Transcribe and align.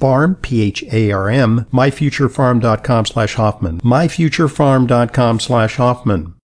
Pharm, 0.00 0.40
P-H-A-R-M, 0.42 1.66
myfuturepharm.com 1.72 3.06
slash 3.06 3.34
Hoffman, 3.34 3.80
myfuturepharm.com 3.82 5.40
slash 5.40 5.76
Hoffman. 5.76 6.34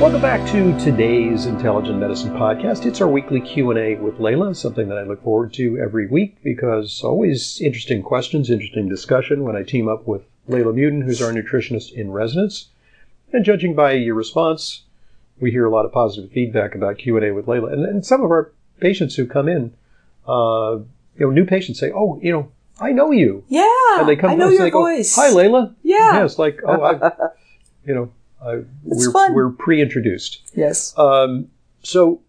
Welcome 0.00 0.22
back 0.22 0.50
to 0.52 0.78
today's 0.78 1.44
Intelligent 1.44 1.98
Medicine 1.98 2.30
Podcast. 2.30 2.86
It's 2.86 3.02
our 3.02 3.06
weekly 3.06 3.38
Q&A 3.38 3.96
with 3.96 4.16
Leyla, 4.16 4.56
something 4.56 4.88
that 4.88 4.96
I 4.96 5.02
look 5.02 5.22
forward 5.22 5.52
to 5.54 5.76
every 5.76 6.06
week 6.06 6.42
because 6.42 7.02
always 7.04 7.60
interesting 7.60 8.02
questions, 8.02 8.48
interesting 8.48 8.88
discussion 8.88 9.44
when 9.44 9.56
I 9.56 9.62
team 9.62 9.88
up 9.88 10.08
with 10.08 10.22
Leyla 10.48 10.74
Muedin, 10.74 11.04
who's 11.04 11.20
our 11.20 11.32
nutritionist 11.32 11.92
in 11.92 12.12
residence. 12.12 12.70
And 13.30 13.44
judging 13.44 13.74
by 13.74 13.92
your 13.92 14.14
response, 14.14 14.84
we 15.40 15.50
hear 15.50 15.64
a 15.64 15.70
lot 15.70 15.84
of 15.84 15.92
positive 15.92 16.30
feedback 16.30 16.74
about 16.74 16.98
Q 16.98 17.16
and 17.16 17.26
A 17.26 17.32
with 17.32 17.46
Leyla, 17.46 17.72
and, 17.72 17.84
and, 17.84 18.06
some 18.06 18.22
of 18.22 18.30
our 18.30 18.52
patients 18.80 19.14
who 19.14 19.26
come 19.26 19.48
in, 19.48 19.74
uh, 20.28 20.78
you 21.16 21.26
know, 21.26 21.30
new 21.30 21.44
patients 21.44 21.78
say, 21.78 21.90
"Oh, 21.92 22.18
you 22.22 22.32
know, 22.32 22.50
I 22.80 22.92
know 22.92 23.10
you." 23.10 23.44
Yeah, 23.48 23.66
and 23.98 24.08
they 24.08 24.16
come 24.16 24.30
I 24.30 24.34
know 24.34 24.48
to 24.48 24.54
us 24.54 24.58
your 24.58 24.62
and 24.62 24.66
they 24.66 24.70
voice. 24.70 25.16
Go, 25.16 25.22
Hi, 25.22 25.30
Leyla. 25.30 25.74
Yeah, 25.82 26.14
yeah. 26.14 26.24
It's 26.24 26.38
like, 26.38 26.60
oh, 26.66 26.82
I, 26.82 27.10
you 27.86 27.94
know, 27.94 28.12
I, 28.42 28.64
we're 28.84 29.12
fun. 29.12 29.34
we're 29.34 29.50
pre-introduced. 29.50 30.40
Yes. 30.54 30.96
Um, 30.98 31.48
so, 31.82 32.20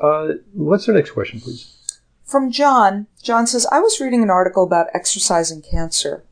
uh, 0.00 0.34
what's 0.52 0.86
the 0.86 0.92
next 0.92 1.10
question, 1.10 1.40
please? 1.40 1.76
From 2.24 2.50
John. 2.50 3.06
John 3.22 3.46
says, 3.46 3.66
I 3.72 3.80
was 3.80 4.00
reading 4.00 4.22
an 4.22 4.30
article 4.30 4.62
about 4.62 4.86
exercise 4.94 5.50
and 5.50 5.64
cancer, 5.64 6.24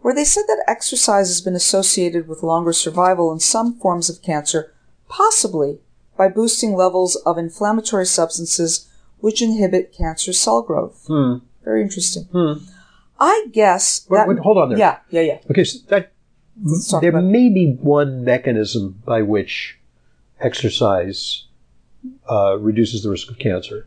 where 0.00 0.14
they 0.14 0.24
said 0.24 0.44
that 0.46 0.64
exercise 0.66 1.28
has 1.28 1.40
been 1.40 1.54
associated 1.54 2.26
with 2.26 2.42
longer 2.42 2.72
survival 2.72 3.30
in 3.32 3.40
some 3.40 3.78
forms 3.78 4.08
of 4.08 4.22
cancer 4.22 4.73
possibly 5.08 5.78
by 6.16 6.28
boosting 6.28 6.74
levels 6.74 7.16
of 7.16 7.38
inflammatory 7.38 8.06
substances 8.06 8.88
which 9.18 9.42
inhibit 9.42 9.92
cancer 9.92 10.32
cell 10.32 10.62
growth. 10.62 11.04
Hmm. 11.06 11.36
Very 11.64 11.82
interesting. 11.82 12.24
Hmm. 12.24 12.64
I 13.18 13.46
guess 13.52 14.00
that, 14.10 14.28
wait, 14.28 14.38
hold 14.38 14.58
on 14.58 14.68
there. 14.70 14.78
Yeah, 14.78 14.98
yeah, 15.10 15.20
yeah. 15.22 15.38
Okay, 15.50 15.64
so 15.64 15.78
that 15.88 16.12
there 17.00 17.12
may 17.20 17.48
be 17.48 17.72
one 17.80 18.24
mechanism 18.24 19.00
by 19.04 19.22
which 19.22 19.78
exercise 20.40 21.44
uh, 22.30 22.58
reduces 22.58 23.02
the 23.02 23.10
risk 23.10 23.30
of 23.30 23.38
cancer, 23.38 23.86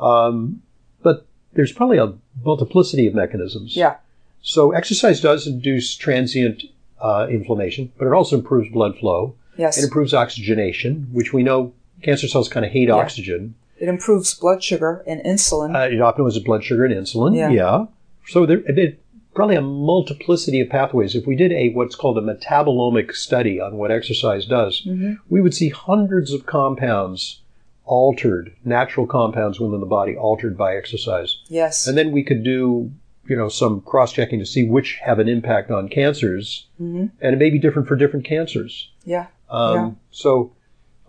um, 0.00 0.62
but 1.02 1.26
there's 1.52 1.72
probably 1.72 1.98
a 1.98 2.14
multiplicity 2.44 3.06
of 3.06 3.14
mechanisms. 3.14 3.76
Yeah. 3.76 3.96
So 4.40 4.72
exercise 4.72 5.20
does 5.20 5.46
induce 5.46 5.94
transient 5.94 6.64
uh, 7.00 7.28
inflammation, 7.30 7.92
but 7.98 8.06
it 8.06 8.12
also 8.12 8.38
improves 8.38 8.70
blood 8.72 8.98
flow. 8.98 9.36
Yes. 9.56 9.78
It 9.78 9.84
improves 9.84 10.14
oxygenation, 10.14 11.08
which 11.12 11.32
we 11.32 11.42
know 11.42 11.72
cancer 12.02 12.28
cells 12.28 12.48
kind 12.48 12.64
of 12.64 12.72
hate 12.72 12.88
yeah. 12.88 12.94
oxygen. 12.94 13.54
It 13.78 13.88
improves 13.88 14.34
blood 14.34 14.62
sugar 14.62 15.02
and 15.06 15.20
insulin. 15.22 15.74
Uh, 15.74 15.88
it 15.88 15.98
optimizes 15.98 16.44
blood 16.44 16.64
sugar 16.64 16.84
and 16.84 16.94
insulin. 16.94 17.36
Yeah. 17.36 17.50
yeah. 17.50 17.86
So 18.26 18.46
there, 18.46 18.58
it, 18.66 19.00
probably 19.34 19.56
a 19.56 19.62
multiplicity 19.62 20.60
of 20.60 20.68
pathways. 20.68 21.14
If 21.14 21.26
we 21.26 21.36
did 21.36 21.52
a 21.52 21.70
what's 21.70 21.96
called 21.96 22.18
a 22.18 22.20
metabolomic 22.20 23.12
study 23.14 23.60
on 23.60 23.76
what 23.76 23.90
exercise 23.90 24.46
does, 24.46 24.82
mm-hmm. 24.82 25.14
we 25.28 25.40
would 25.40 25.54
see 25.54 25.68
hundreds 25.68 26.32
of 26.32 26.46
compounds 26.46 27.40
altered, 27.84 28.54
natural 28.64 29.06
compounds 29.06 29.58
within 29.58 29.80
the 29.80 29.86
body 29.86 30.16
altered 30.16 30.56
by 30.56 30.76
exercise. 30.76 31.38
Yes. 31.48 31.86
And 31.86 31.98
then 31.98 32.12
we 32.12 32.22
could 32.22 32.44
do 32.44 32.92
you 33.26 33.36
know 33.36 33.48
some 33.48 33.80
cross 33.82 34.12
checking 34.12 34.38
to 34.40 34.46
see 34.46 34.64
which 34.64 34.98
have 35.02 35.18
an 35.18 35.28
impact 35.28 35.70
on 35.70 35.88
cancers, 35.88 36.66
mm-hmm. 36.80 37.06
and 37.20 37.34
it 37.34 37.38
may 37.38 37.50
be 37.50 37.58
different 37.58 37.88
for 37.88 37.96
different 37.96 38.26
cancers. 38.26 38.90
Yeah. 39.04 39.26
Um, 39.52 39.76
yeah. 39.76 39.90
So, 40.10 40.52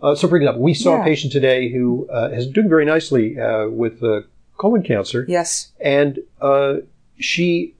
uh, 0.02 0.14
so 0.14 0.28
for 0.28 0.36
example, 0.36 0.62
we 0.62 0.74
saw 0.74 0.96
yeah. 0.96 1.02
a 1.02 1.04
patient 1.04 1.32
today 1.32 1.70
who 1.70 2.08
uh, 2.12 2.28
is 2.32 2.46
doing 2.46 2.68
very 2.68 2.84
nicely 2.84 3.40
uh, 3.40 3.68
with 3.68 4.00
the 4.00 4.26
colon 4.56 4.82
cancer. 4.82 5.24
Yes. 5.26 5.72
And 5.80 6.20
uh, 6.40 6.76
she 7.18 7.74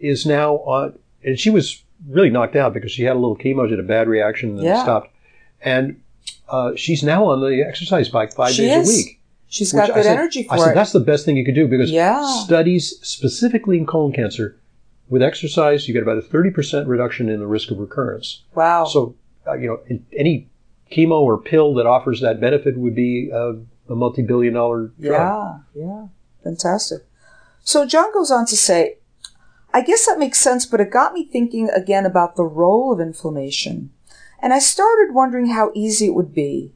is 0.00 0.26
now 0.26 0.56
on, 0.56 0.98
and 1.22 1.38
she 1.38 1.50
was 1.50 1.82
really 2.08 2.30
knocked 2.30 2.56
out 2.56 2.72
because 2.72 2.90
she 2.90 3.04
had 3.04 3.16
a 3.16 3.18
little 3.18 3.36
chemo, 3.36 3.66
she 3.66 3.72
had 3.72 3.80
a 3.80 3.82
bad 3.82 4.08
reaction, 4.08 4.50
and 4.50 4.62
yeah. 4.62 4.82
stopped. 4.82 5.10
And 5.60 6.00
uh, 6.48 6.72
she's 6.76 7.02
now 7.02 7.26
on 7.26 7.40
the 7.40 7.62
exercise 7.62 8.08
bike 8.08 8.32
five 8.32 8.52
she 8.52 8.62
days 8.62 8.88
is. 8.88 8.94
a 8.94 8.96
week. 8.96 9.20
She's 9.50 9.72
got 9.72 9.94
good 9.94 10.04
said, 10.04 10.18
energy 10.18 10.42
for 10.42 10.54
I 10.54 10.56
it. 10.56 10.60
said 10.60 10.76
that's 10.76 10.92
the 10.92 11.00
best 11.00 11.24
thing 11.24 11.36
you 11.36 11.44
could 11.44 11.54
do 11.54 11.66
because 11.66 11.90
yeah. 11.90 12.22
studies 12.44 12.98
specifically 13.00 13.78
in 13.78 13.86
colon 13.86 14.12
cancer 14.12 14.58
with 15.08 15.22
exercise, 15.22 15.88
you 15.88 15.94
get 15.94 16.02
about 16.02 16.18
a 16.18 16.22
30% 16.22 16.86
reduction 16.86 17.28
in 17.28 17.40
the 17.40 17.46
risk 17.46 17.70
of 17.70 17.78
recurrence. 17.78 18.42
Wow. 18.54 18.84
So 18.84 19.06
uh, 19.08 19.12
Uh, 19.48 19.54
you 19.54 19.68
know, 19.68 19.98
any 20.16 20.48
chemo 20.92 21.20
or 21.20 21.38
pill 21.38 21.74
that 21.74 21.86
offers 21.86 22.20
that 22.20 22.40
benefit 22.40 22.76
would 22.76 22.94
be 22.94 23.30
a, 23.32 23.54
a 23.88 23.94
multi-billion 23.94 24.54
dollar 24.54 24.92
drug. 25.00 25.62
Yeah, 25.74 25.84
yeah. 25.84 26.06
Fantastic. 26.42 27.02
So 27.62 27.86
John 27.86 28.12
goes 28.12 28.30
on 28.30 28.46
to 28.46 28.56
say, 28.56 28.98
I 29.74 29.82
guess 29.82 30.06
that 30.06 30.18
makes 30.18 30.40
sense, 30.40 30.64
but 30.64 30.80
it 30.80 30.90
got 30.90 31.12
me 31.12 31.24
thinking 31.24 31.68
again 31.68 32.06
about 32.06 32.36
the 32.36 32.44
role 32.44 32.92
of 32.92 33.00
inflammation. 33.00 33.90
And 34.40 34.52
I 34.52 34.58
started 34.58 35.14
wondering 35.14 35.48
how 35.48 35.72
easy 35.74 36.06
it 36.06 36.14
would 36.14 36.32
be 36.32 36.72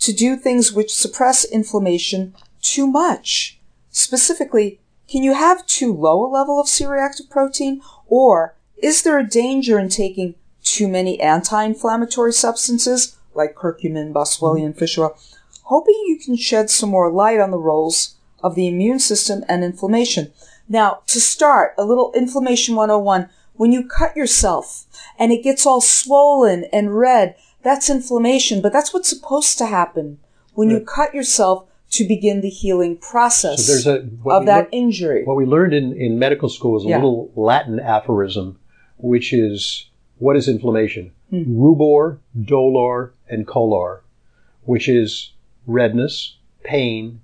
to 0.00 0.12
do 0.12 0.36
things 0.36 0.72
which 0.72 0.94
suppress 0.94 1.44
inflammation 1.44 2.34
too 2.60 2.86
much. 2.86 3.58
Specifically, 3.90 4.80
can 5.08 5.22
you 5.22 5.34
have 5.34 5.66
too 5.66 5.94
low 5.94 6.26
a 6.26 6.28
level 6.28 6.60
of 6.60 6.68
C-reactive 6.68 7.30
protein? 7.30 7.80
Or 8.06 8.56
is 8.76 9.02
there 9.02 9.18
a 9.18 9.26
danger 9.26 9.78
in 9.78 9.88
taking 9.88 10.34
too 10.64 10.88
many 10.88 11.20
anti-inflammatory 11.20 12.32
substances 12.32 13.16
like 13.34 13.54
curcumin, 13.54 14.12
boswellia, 14.12 14.64
and 14.64 14.74
mm-hmm. 14.74 14.80
fish 14.80 14.98
oil, 14.98 15.16
hoping 15.64 15.94
you 16.06 16.18
can 16.18 16.36
shed 16.36 16.70
some 16.70 16.90
more 16.90 17.10
light 17.10 17.40
on 17.40 17.50
the 17.50 17.58
roles 17.58 18.16
of 18.42 18.54
the 18.54 18.66
immune 18.66 18.98
system 18.98 19.44
and 19.48 19.62
inflammation. 19.64 20.32
Now, 20.68 21.00
to 21.06 21.20
start, 21.20 21.74
a 21.78 21.84
little 21.84 22.12
inflammation 22.14 22.74
101. 22.74 23.28
When 23.54 23.72
you 23.72 23.86
cut 23.86 24.16
yourself 24.16 24.86
and 25.18 25.30
it 25.30 25.44
gets 25.44 25.64
all 25.64 25.80
swollen 25.80 26.64
and 26.72 26.98
red, 26.98 27.36
that's 27.62 27.88
inflammation, 27.88 28.60
but 28.60 28.72
that's 28.72 28.92
what's 28.92 29.08
supposed 29.08 29.58
to 29.58 29.66
happen 29.66 30.18
when 30.54 30.68
right. 30.68 30.80
you 30.80 30.84
cut 30.84 31.14
yourself 31.14 31.68
to 31.90 32.06
begin 32.06 32.40
the 32.40 32.48
healing 32.48 32.96
process 32.96 33.84
so 33.84 34.04
a, 34.26 34.30
of 34.30 34.46
that 34.46 34.68
injury. 34.72 35.24
What 35.24 35.36
we 35.36 35.46
learned 35.46 35.72
in, 35.72 35.92
in 35.92 36.18
medical 36.18 36.48
school 36.48 36.76
is 36.76 36.84
a 36.84 36.88
yeah. 36.88 36.96
little 36.96 37.30
Latin 37.36 37.78
aphorism, 37.78 38.58
which 38.96 39.32
is 39.32 39.88
what 40.18 40.36
is 40.36 40.48
inflammation? 40.48 41.12
Hmm. 41.30 41.44
Rubor, 41.58 42.18
dolor, 42.40 43.12
and 43.28 43.46
color, 43.46 44.02
which 44.62 44.88
is 44.88 45.32
redness, 45.66 46.36
pain, 46.62 47.20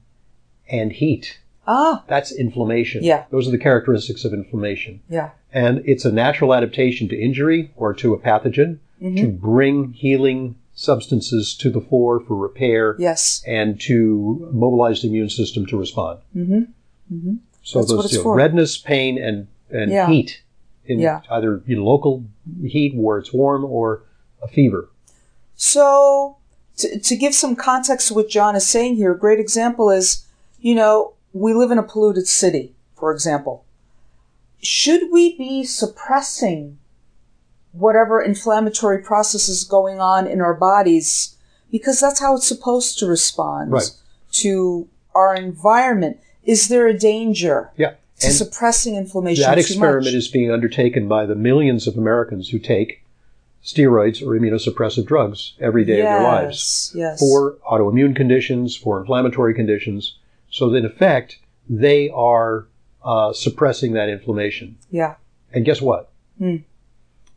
and 0.70 0.92
heat. 0.92 1.38
Ah. 1.66 2.04
That's 2.08 2.32
inflammation. 2.32 3.04
Yeah. 3.04 3.24
Those 3.30 3.46
are 3.46 3.52
the 3.52 3.58
characteristics 3.58 4.24
of 4.24 4.32
inflammation. 4.32 5.00
Yeah. 5.08 5.30
And 5.52 5.82
it's 5.84 6.04
a 6.04 6.12
natural 6.12 6.54
adaptation 6.54 7.08
to 7.08 7.20
injury 7.20 7.70
or 7.76 7.94
to 7.94 8.14
a 8.14 8.18
pathogen 8.18 8.78
mm-hmm. 9.00 9.16
to 9.16 9.28
bring 9.28 9.92
healing 9.92 10.56
substances 10.74 11.54
to 11.56 11.70
the 11.70 11.80
fore 11.80 12.20
for 12.20 12.36
repair. 12.36 12.96
Yes. 12.98 13.42
And 13.46 13.80
to 13.82 14.48
mobilize 14.52 15.02
the 15.02 15.08
immune 15.08 15.30
system 15.30 15.66
to 15.66 15.78
respond. 15.78 16.20
Mm-hmm. 16.34 17.14
Mm-hmm. 17.14 17.34
So 17.62 17.80
That's 17.80 17.90
those 17.90 18.24
redness, 18.24 18.78
pain, 18.78 19.22
and, 19.22 19.46
and 19.70 19.92
yeah. 19.92 20.08
heat 20.08 20.42
in 20.90 20.98
yeah. 21.00 21.20
either 21.30 21.62
you 21.66 21.76
know, 21.76 21.84
local 21.84 22.24
heat 22.62 22.94
where 22.96 23.18
it's 23.18 23.32
warm 23.32 23.64
or 23.64 24.02
a 24.42 24.48
fever. 24.48 24.88
So, 25.56 26.36
to, 26.78 26.98
to 26.98 27.16
give 27.16 27.34
some 27.34 27.54
context 27.56 28.08
to 28.08 28.14
what 28.14 28.28
John 28.28 28.56
is 28.56 28.66
saying 28.66 28.96
here, 28.96 29.12
a 29.12 29.18
great 29.18 29.38
example 29.40 29.90
is, 29.90 30.26
you 30.60 30.74
know, 30.74 31.14
we 31.32 31.52
live 31.54 31.70
in 31.70 31.78
a 31.78 31.82
polluted 31.82 32.26
city, 32.26 32.74
for 32.96 33.12
example. 33.12 33.64
should 34.62 35.10
we 35.10 35.36
be 35.38 35.64
suppressing 35.64 36.76
whatever 37.72 38.20
inflammatory 38.20 38.98
process 38.98 39.48
is 39.48 39.64
going 39.64 39.98
on 40.00 40.26
in 40.26 40.40
our 40.40 40.52
bodies 40.54 41.36
because 41.70 41.98
that's 42.00 42.20
how 42.20 42.34
it's 42.36 42.46
supposed 42.46 42.98
to 42.98 43.06
respond 43.06 43.70
Right. 43.72 43.90
to 44.32 44.86
our 45.14 45.34
environment? 45.34 46.18
Is 46.44 46.68
there 46.68 46.86
a 46.86 46.98
danger 46.98 47.70
Yeah. 47.76 47.94
To 48.20 48.26
And 48.28 48.36
suppressing 48.36 48.96
inflammation 48.96 49.42
that 49.44 49.58
experiment 49.58 50.04
much? 50.06 50.14
is 50.14 50.28
being 50.28 50.50
undertaken 50.50 51.08
by 51.08 51.26
the 51.26 51.34
millions 51.34 51.86
of 51.86 51.96
Americans 51.96 52.48
who 52.50 52.58
take 52.58 53.02
steroids 53.64 54.22
or 54.22 54.38
immunosuppressive 54.38 55.04
drugs 55.06 55.52
every 55.60 55.84
day 55.84 55.98
yes, 55.98 56.06
of 56.06 56.22
their 56.22 56.22
lives 56.22 56.92
Yes. 56.94 57.18
for 57.20 57.56
autoimmune 57.70 58.16
conditions, 58.16 58.76
for 58.76 59.00
inflammatory 59.00 59.54
conditions. 59.54 60.16
So 60.50 60.72
in 60.74 60.84
effect, 60.84 61.38
they 61.68 62.08
are 62.10 62.66
uh, 63.04 63.32
suppressing 63.32 63.92
that 63.94 64.08
inflammation. 64.08 64.76
yeah. 64.90 65.14
And 65.52 65.64
guess 65.64 65.80
what? 65.82 66.10
Hmm. 66.38 66.56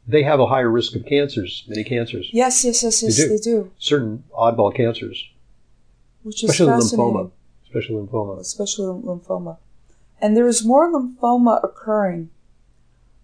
They 0.08 0.22
have 0.24 0.40
a 0.40 0.46
higher 0.46 0.70
risk 0.70 0.96
of 0.96 1.06
cancers, 1.06 1.64
many 1.68 1.84
cancers, 1.84 2.30
Yes, 2.32 2.64
yes, 2.66 2.84
yes, 2.84 3.02
yes, 3.02 3.16
do. 3.18 3.28
they 3.30 3.38
do. 3.38 3.72
certain 3.80 4.24
oddball 4.38 4.76
cancers, 4.76 5.26
Which 6.24 6.44
is 6.44 6.50
especially 6.52 6.74
lymphoma. 6.74 7.32
Especially 7.66 7.96
lymphoma. 7.96 8.40
especially 8.40 8.86
lymphoma. 9.02 9.58
And 10.24 10.38
there 10.38 10.48
is 10.48 10.64
more 10.66 10.90
lymphoma 10.90 11.62
occurring 11.64 12.30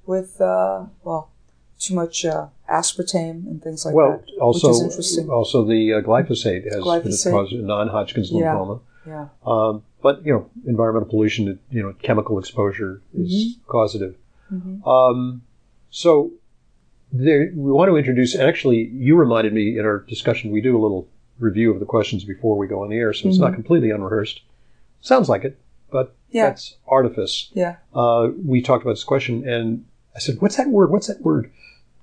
with, 0.06 0.42
uh, 0.42 0.86
well, 1.06 1.32
too 1.80 1.96
much 1.96 2.26
uh, 2.26 2.48
aspartame 2.70 3.48
and 3.48 3.64
things 3.64 3.86
like 3.86 3.96
well, 3.96 4.22
that. 4.26 4.42
also, 4.42 4.68
which 4.68 4.76
is 4.78 4.82
interesting. 5.18 5.30
also 5.30 5.64
the 5.64 5.94
uh, 5.94 6.02
glyphosate 6.02 6.66
has 6.66 6.84
Glyphosate. 6.84 7.32
caused 7.32 7.54
non-Hodgkin's 7.54 8.32
Yeah. 8.32 8.54
lymphoma. 8.54 8.82
Yeah. 9.08 9.28
Um, 9.46 9.84
but 10.02 10.26
you 10.26 10.34
know, 10.34 10.50
environmental 10.68 11.08
pollution, 11.10 11.58
you 11.72 11.82
know, 11.82 11.94
chemical 12.02 12.38
exposure 12.38 13.02
is 13.18 13.32
Mm-hmm. 13.34 13.72
causative. 13.72 14.16
Mhm. 14.54 14.86
Um, 14.86 15.42
so 15.90 16.32
there, 17.14 17.50
we 17.56 17.72
want 17.72 17.90
to 17.90 17.96
introduce. 17.96 18.36
Actually, 18.36 18.90
you 18.94 19.16
reminded 19.16 19.54
me 19.54 19.80
in 19.80 19.86
our 19.86 20.00
discussion. 20.00 20.52
We 20.52 20.60
do 20.62 20.78
a 20.78 20.82
little 20.82 21.08
review 21.40 21.72
of 21.74 21.80
the 21.80 21.86
questions 21.86 22.26
before 22.26 22.58
we 22.58 22.68
go 22.68 22.84
on 22.84 22.90
the 22.90 22.98
air, 22.98 23.14
so 23.14 23.30
it's 23.30 23.38
not 23.40 23.54
completely 23.54 23.90
unrehearsed. 23.92 24.42
Sounds 25.02 25.30
like 25.30 25.46
it, 25.46 25.58
but. 25.92 26.16
Yeah. 26.32 26.50
that's 26.50 26.78
artifice. 26.88 27.50
Yeah. 27.54 27.78
Uh, 27.92 28.28
we 28.46 28.62
talked 28.62 28.84
about 28.84 28.94
this 28.94 29.04
question, 29.04 29.48
and 29.50 29.84
I 30.16 30.20
said, 30.20 30.36
"What's 30.40 30.58
that 30.58 30.70
word? 30.70 30.92
What's 30.92 31.08
that 31.08 31.22
word 31.22 31.52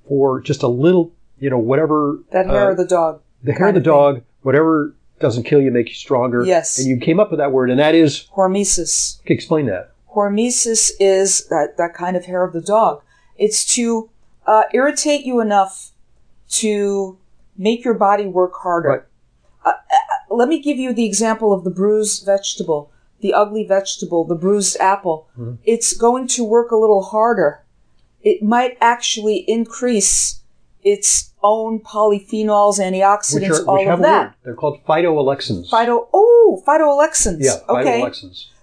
for 0.09 0.41
just 0.41 0.65
a 0.65 0.69
little, 0.69 1.13
you 1.39 1.49
know, 1.49 1.59
whatever 1.59 2.19
That 2.33 2.47
hair 2.47 2.67
uh, 2.67 2.71
of 2.73 2.77
the 2.77 2.87
dog. 2.87 3.21
the 3.45 3.53
hair 3.53 3.69
of 3.69 3.75
the 3.75 3.79
of 3.79 3.85
thing. 3.85 3.93
dog, 3.93 4.23
whatever 4.43 4.97
doesn't 5.21 5.45
kill 5.45 5.61
you, 5.61 5.71
make 5.71 5.89
you 5.89 5.95
stronger." 5.95 6.45
Yes. 6.45 6.77
and 6.77 6.89
you 6.89 6.97
came 6.99 7.21
up 7.21 7.31
with 7.31 7.39
that 7.39 7.53
word, 7.53 7.71
and 7.71 7.79
that 7.79 7.95
is 7.95 8.27
Hormesis. 8.35 9.21
okay, 9.21 9.35
explain 9.35 9.67
that. 9.67 9.93
Hormesis 10.13 10.91
is 10.99 11.47
that, 11.47 11.77
that 11.77 11.95
kind 11.95 12.17
of 12.17 12.25
hair 12.25 12.43
of 12.43 12.53
the 12.53 12.61
dog. 12.61 13.03
It's 13.37 13.65
to 13.77 14.11
uh, 14.45 14.63
irritate 14.73 15.25
you 15.25 15.41
enough 15.41 15.93
to 16.49 17.17
make 17.57 17.85
your 17.85 17.95
body 17.95 18.27
work 18.27 18.55
harder. 18.57 18.89
Right. 18.89 19.03
Uh, 19.65 19.69
uh, 19.69 20.35
let 20.35 20.49
me 20.49 20.61
give 20.61 20.79
you 20.79 20.93
the 20.93 21.05
example 21.05 21.53
of 21.53 21.63
the 21.65 21.71
bruised 21.71 22.25
vegetable, 22.27 22.91
the 23.27 23.35
ugly 23.35 23.67
vegetable, 23.67 24.25
the 24.25 24.35
bruised 24.37 24.77
apple. 24.79 25.29
Mm-hmm. 25.39 25.55
It's 25.65 25.97
going 25.97 26.29
to 26.29 26.45
work 26.45 26.71
a 26.71 26.77
little 26.77 27.03
harder. 27.03 27.65
It 28.23 28.43
might 28.43 28.77
actually 28.81 29.39
increase 29.49 30.41
its 30.83 31.33
own 31.43 31.81
polyphenols, 31.81 32.79
antioxidants, 32.79 33.35
which, 33.35 33.51
are, 33.51 33.65
all 33.65 33.79
which 33.79 33.89
of 33.89 34.01
that. 34.03 34.23
word. 34.27 34.35
They're 34.45 34.55
called 34.55 34.85
phytoalexins. 34.87 35.69
Phyto, 35.69 36.07
oh, 36.13 36.63
phytoalexins. 36.67 37.39
yeah, 37.41 37.57
okay. 37.69 38.09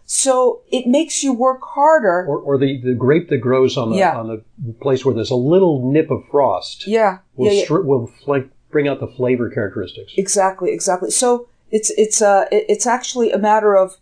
So 0.05 0.61
it 0.71 0.87
makes 0.87 1.23
you 1.23 1.33
work 1.33 1.61
harder. 1.63 2.25
Or, 2.27 2.37
or 2.39 2.57
the, 2.57 2.79
the 2.81 2.93
grape 2.93 3.29
that 3.29 3.39
grows 3.39 3.77
on 3.77 3.89
the 3.91 3.97
Yeah. 3.97 4.17
on 4.17 4.27
the 4.27 4.73
place 4.79 5.03
where 5.03 5.13
there's 5.15 5.31
a 5.31 5.35
little 5.35 5.91
nip 5.91 6.11
of 6.11 6.23
frost 6.29 6.87
yeah, 6.87 7.19
will 7.35 7.47
yeah, 7.47 7.59
yeah. 7.61 7.65
stri- 7.65 7.83
will 7.83 8.07
fl- 8.23 8.49
bring 8.69 8.87
out 8.87 8.99
the 8.99 9.07
flavor 9.07 9.49
characteristics. 9.49 10.13
Exactly, 10.17 10.71
exactly. 10.71 11.09
So 11.09 11.47
it's 11.71 11.89
it's 11.91 12.21
uh 12.21 12.45
it's 12.51 12.85
actually 12.85 13.31
a 13.31 13.39
matter 13.39 13.75
of 13.75 13.97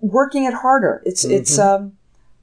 working 0.00 0.44
it 0.44 0.54
harder. 0.54 1.02
It's 1.04 1.24
it's 1.24 1.58
Mm-hmm. 1.58 1.84
um 1.84 1.92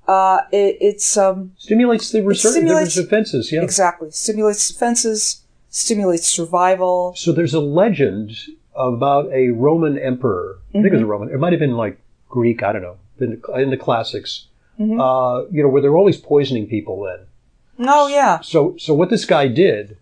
uh 0.08 0.40
it, 0.52 0.78
it's 0.82 1.16
um 1.18 1.54
Stimulates 1.58 2.12
the 2.12 2.22
research, 2.22 2.52
stimulates- 2.54 2.96
defenses. 2.96 3.52
Yeah. 3.52 3.62
exactly 3.62 4.12
stimulates 4.12 4.68
defenses, 4.68 5.42
stimulates 5.70 6.28
survival. 6.28 7.14
So 7.16 7.32
there's 7.32 7.54
a 7.54 7.60
legend 7.62 8.32
about 8.76 9.32
a 9.32 9.50
Roman 9.50 9.98
emperor. 10.00 10.58
I 10.70 10.82
think 10.82 10.86
it 10.88 10.92
was 10.94 11.02
Mm-hmm. 11.02 11.04
a 11.06 11.08
Roman. 11.08 11.30
It 11.30 11.40
might 11.40 11.54
have 11.54 11.60
been 11.60 11.78
like 11.78 12.00
Greek. 12.30 12.64
I 12.64 12.72
don't 12.74 12.82
know. 12.82 12.98
In 13.20 13.40
the, 13.40 13.54
in 13.62 13.70
the 13.70 13.78
classics, 13.78 14.48
Mm-hmm. 14.80 15.00
uh, 15.00 15.44
you 15.52 15.62
know, 15.62 15.70
where 15.70 15.82
they're 15.84 15.96
always 15.96 16.18
poisoning 16.18 16.66
people. 16.68 17.04
Then, 17.04 17.88
Oh 17.88 18.08
yeah, 18.08 18.42
so 18.42 18.76
so 18.80 18.94
what 18.96 19.10
this 19.12 19.24
guy 19.24 19.48
did, 19.48 19.98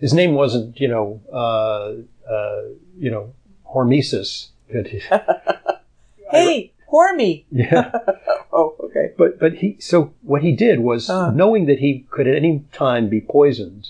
his 0.00 0.14
name 0.14 0.32
wasn't 0.34 0.80
you 0.80 0.88
know 0.88 1.20
uh, 1.30 1.92
uh, 2.32 2.62
you 2.98 3.10
know 3.10 3.34
Hormesis. 3.74 4.48
hey, 6.30 6.72
Hormy. 6.92 7.44
yeah. 7.50 7.92
Oh, 8.52 8.74
okay. 8.84 9.12
But 9.18 9.38
but 9.38 9.54
he 9.54 9.76
so 9.80 10.14
what 10.22 10.40
he 10.42 10.52
did 10.52 10.80
was 10.80 11.10
Ah. 11.10 11.30
knowing 11.30 11.66
that 11.66 11.80
he 11.80 12.06
could 12.10 12.26
at 12.26 12.36
any 12.36 12.64
time 12.72 13.08
be 13.10 13.20
poisoned 13.20 13.88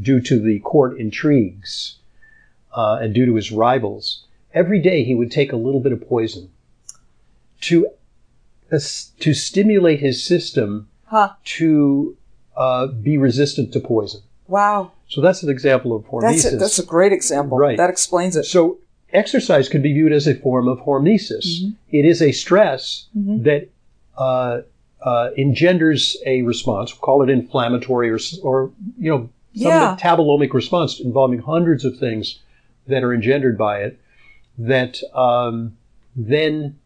due 0.00 0.20
to 0.22 0.40
the 0.40 0.58
court 0.60 0.98
intrigues 0.98 1.96
uh, 2.74 2.98
and 3.02 3.12
due 3.12 3.26
to 3.26 3.34
his 3.34 3.52
rivals. 3.52 4.24
Every 4.54 4.80
day 4.80 5.04
he 5.04 5.14
would 5.14 5.30
take 5.30 5.52
a 5.52 5.56
little 5.56 5.80
bit 5.80 5.92
of 5.92 6.08
poison 6.08 6.48
to 7.62 7.88
as- 8.70 9.10
to 9.20 9.34
stimulate 9.34 10.00
his 10.00 10.24
system 10.24 10.88
Huh? 11.06 11.30
to 11.58 12.16
uh, 12.56 12.86
be 12.86 13.18
resistant 13.18 13.72
to 13.72 13.80
poison. 13.80 14.20
Wow. 14.48 14.92
So 15.08 15.20
that's 15.20 15.42
an 15.42 15.50
example 15.50 15.94
of 15.94 16.04
hormesis. 16.04 16.42
That's 16.42 16.52
a, 16.52 16.56
that's 16.56 16.78
a 16.78 16.86
great 16.86 17.12
example. 17.12 17.58
Right. 17.58 17.76
That 17.76 17.90
explains 17.90 18.36
it. 18.36 18.44
So 18.44 18.78
exercise 19.12 19.68
could 19.68 19.82
be 19.82 19.92
viewed 19.92 20.12
as 20.12 20.26
a 20.26 20.34
form 20.34 20.68
of 20.68 20.78
hormesis. 20.80 21.46
Mm-hmm. 21.46 21.70
It 21.90 22.04
is 22.04 22.22
a 22.22 22.32
stress 22.32 23.06
that 23.14 23.68
uh, 24.18 24.60
uh, 25.02 25.30
engenders 25.36 26.16
a 26.26 26.42
response. 26.42 26.92
we 26.92 26.98
Call 27.00 27.22
it 27.22 27.30
inflammatory 27.30 28.10
or, 28.10 28.18
or 28.42 28.70
you 28.98 29.10
know, 29.10 29.28
some 29.54 29.72
Yeah. 29.72 29.96
metabolomic 29.98 30.52
response 30.52 31.00
involving 31.00 31.40
hundreds 31.40 31.84
of 31.84 31.98
things 31.98 32.38
that 32.86 33.02
are 33.02 33.12
engendered 33.14 33.56
by 33.58 33.80
it 33.82 33.98
that 34.58 35.00
um, 35.14 35.76
then 36.14 36.76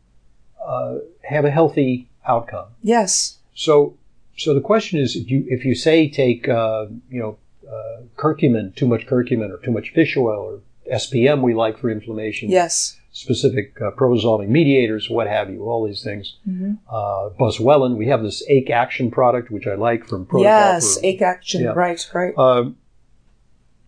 uh, 0.64 0.98
have 1.22 1.44
a 1.44 1.50
healthy 1.50 2.08
outcome. 2.26 2.66
Yes. 2.82 3.38
So, 3.54 3.94
so 4.36 4.54
the 4.54 4.60
question 4.60 4.98
is, 5.00 5.14
if 5.16 5.30
you 5.30 5.44
if 5.48 5.64
you 5.64 5.74
say 5.74 6.08
take 6.08 6.48
uh, 6.48 6.86
you 7.10 7.20
know 7.20 7.36
uh, 7.68 8.02
curcumin, 8.16 8.74
too 8.74 8.86
much 8.86 9.06
curcumin, 9.06 9.50
or 9.50 9.58
too 9.58 9.70
much 9.70 9.90
fish 9.90 10.16
oil, 10.16 10.40
or 10.40 10.60
SPM 10.92 11.40
we 11.42 11.54
like 11.54 11.78
for 11.78 11.90
inflammation, 11.90 12.50
Yes. 12.50 12.98
specific 13.12 13.80
uh, 13.80 13.90
pro-resolving 13.92 14.50
mediators, 14.52 15.08
what 15.08 15.26
have 15.26 15.50
you, 15.50 15.62
all 15.64 15.86
these 15.86 16.02
things. 16.02 16.36
Mm-hmm. 16.48 16.74
Uh, 16.90 17.94
we 17.96 18.06
have 18.06 18.22
this 18.22 18.42
Ake 18.48 18.70
Action 18.70 19.10
product, 19.10 19.50
which 19.50 19.66
I 19.66 19.74
like 19.74 20.06
from 20.06 20.26
Protocol. 20.26 20.42
Yes. 20.52 20.98
for- 20.98 21.06
Ake 21.06 21.22
action. 21.22 21.62
Yeah. 21.62 21.68
Right. 21.70 22.10
Right. 22.14 22.36
um, 22.38 22.76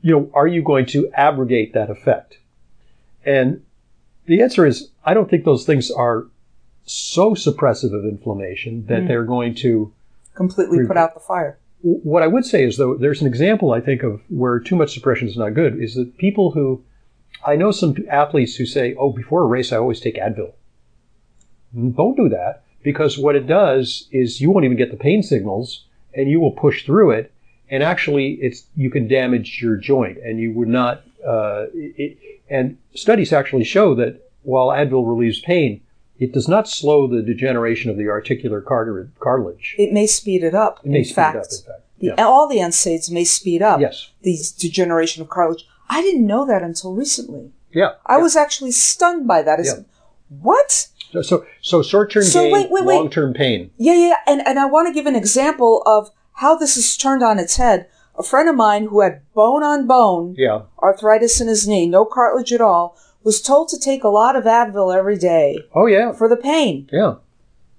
you 0.03 0.13
know, 0.13 0.31
are 0.35 0.47
you 0.47 0.63
going 0.63 0.87
to 0.87 1.11
abrogate 1.15 1.73
that 1.75 1.91
effect? 1.91 2.39
And 3.25 3.63
the 4.27 4.41
answer 4.43 4.65
is, 4.65 4.91
I 5.05 5.15
don't 5.15 5.29
think 5.29 5.45
those 5.45 5.65
things 5.67 5.91
are 5.91 6.27
so 6.85 7.35
suppressive 7.35 7.93
of 7.93 8.05
inflammation 8.05 8.87
that 8.87 9.03
Mm. 9.03 9.09
they're 9.09 9.25
going 9.25 9.55
to 9.57 9.93
Completely 10.35 10.87
put 10.87 10.97
out 10.97 11.15
the 11.15 11.21
fire. 11.21 11.59
what 11.83 12.23
I 12.23 12.27
would 12.29 12.45
say 12.45 12.63
is 12.63 12.77
though 12.77 12.95
there's 12.95 13.21
an 13.21 13.27
example 13.27 13.73
I 13.73 13.81
think 13.81 14.03
of 14.05 14.21
where 14.29 14.61
too 14.61 14.77
much 14.77 14.95
suppression 14.95 15.27
is 15.27 15.37
not 15.37 15.55
good 15.55 15.81
is 15.83 15.95
that 15.97 16.17
people 16.19 16.53
who 16.53 16.83
I 17.47 17.57
know 17.57 17.71
some 17.71 17.95
athletes 18.11 18.57
who 18.57 18.67
say, 18.67 18.95
"Oh, 18.99 19.11
before 19.13 19.43
a 19.43 19.47
race 19.47 19.73
I 19.73 19.77
always 19.77 20.01
take 20.01 20.17
Advil." 20.17 20.53
Don't 21.75 22.17
do 22.17 22.29
that 22.31 22.63
because 22.83 23.19
what 23.19 23.37
it 23.37 23.47
does 23.47 24.09
is 24.11 24.41
you 24.41 24.51
won't 24.51 24.65
even 24.65 24.77
get 24.77 24.91
the 24.91 24.97
pain 24.97 25.23
signals 25.23 25.85
and 26.15 26.31
you 26.31 26.41
will 26.41 26.53
push 26.53 26.85
through 26.87 27.11
it 27.11 27.33
and 27.69 27.83
actually 27.83 28.39
it's 28.41 28.65
you 28.77 28.91
can 28.91 29.09
damage 29.09 29.61
your 29.61 29.77
joint 29.77 30.17
and 30.19 30.39
you 30.41 30.53
would 30.53 30.69
not 30.69 31.03
uh, 31.27 31.67
it, 31.75 32.17
and 32.49 32.79
studies 32.95 33.33
actually 33.33 33.65
show 33.65 33.95
that 33.95 34.21
while 34.43 34.69
Advil 34.69 35.07
relieves 35.07 35.41
pain, 35.41 35.81
it 36.19 36.33
does 36.33 36.49
not 36.49 36.69
slow 36.69 37.07
the 37.09 37.21
degeneration 37.21 37.91
of 37.91 37.97
the 37.97 38.09
articular 38.09 38.61
cartilage. 38.61 39.09
cartilage. 39.19 39.75
It 39.77 39.93
may 39.93 40.07
speed 40.07 40.45
it 40.45 40.55
up. 40.55 40.79
It 40.85 40.91
may 40.91 40.99
in 40.99 41.05
speed 41.05 41.15
fact, 41.17 41.37
it 41.37 41.39
up, 41.41 41.47
in 41.51 41.59
fact. 41.73 41.83
The, 41.99 42.07
Yeah. 42.07 42.25
all 42.25 42.49
the 42.49 42.59
NSAIDs 42.59 43.11
may 43.11 43.25
speed 43.25 43.61
up 43.61 43.81
Yes. 43.81 44.11
the 44.23 44.39
degeneration 44.59 45.21
of 45.23 45.29
cartilage. 45.29 45.67
I 45.89 46.03
didn't 46.03 46.27
know 46.27 46.45
that 46.47 46.63
until 46.63 46.95
recently. 46.95 47.53
Yeah. 47.73 47.93
I 48.07 48.17
was 48.19 48.37
actually 48.37 48.73
stunned 48.73 49.27
by 49.29 49.43
that. 49.43 49.65
Said, 49.65 49.85
What? 50.29 50.89
So, 51.13 51.23
so, 51.23 51.47
so 51.63 51.83
short-term 51.83 52.23
So 52.25 52.43
gain, 52.45 52.53
wait, 52.53 52.71
wait, 52.71 52.85
wait. 52.85 52.97
long-term 52.97 53.33
pain. 53.35 53.71
Yeah, 53.77 53.95
yeah, 53.95 54.15
and 54.27 54.41
and 54.47 54.59
I 54.59 54.67
want 54.67 54.89
to 54.89 54.95
give 54.95 55.07
an 55.07 55.15
example 55.17 55.83
of 55.87 56.11
how 56.35 56.57
this 56.57 56.77
is 56.77 56.97
turned 56.97 57.23
on 57.23 57.39
its 57.39 57.57
head. 57.57 57.87
A 58.19 58.23
friend 58.23 58.49
of 58.49 58.57
mine 58.57 58.87
who 58.87 59.01
had 59.01 59.21
bone 59.35 59.63
on 59.63 59.87
bone 59.87 60.35
Yeah. 60.37 60.63
arthritis 60.83 61.41
in 61.41 61.49
his 61.49 61.69
knee, 61.69 61.87
no 61.87 62.05
cartilage 62.05 62.53
at 62.53 62.61
all, 62.61 62.97
was 63.23 63.41
told 63.43 63.69
to 63.69 63.79
take 63.79 64.03
a 64.05 64.09
lot 64.09 64.37
of 64.37 64.45
Advil 64.45 64.95
every 64.97 65.17
day 65.19 65.59
Oh, 65.75 65.87
yeah. 65.87 66.13
for 66.13 66.29
the 66.29 66.37
pain. 66.37 66.89
Yeah. 66.93 67.17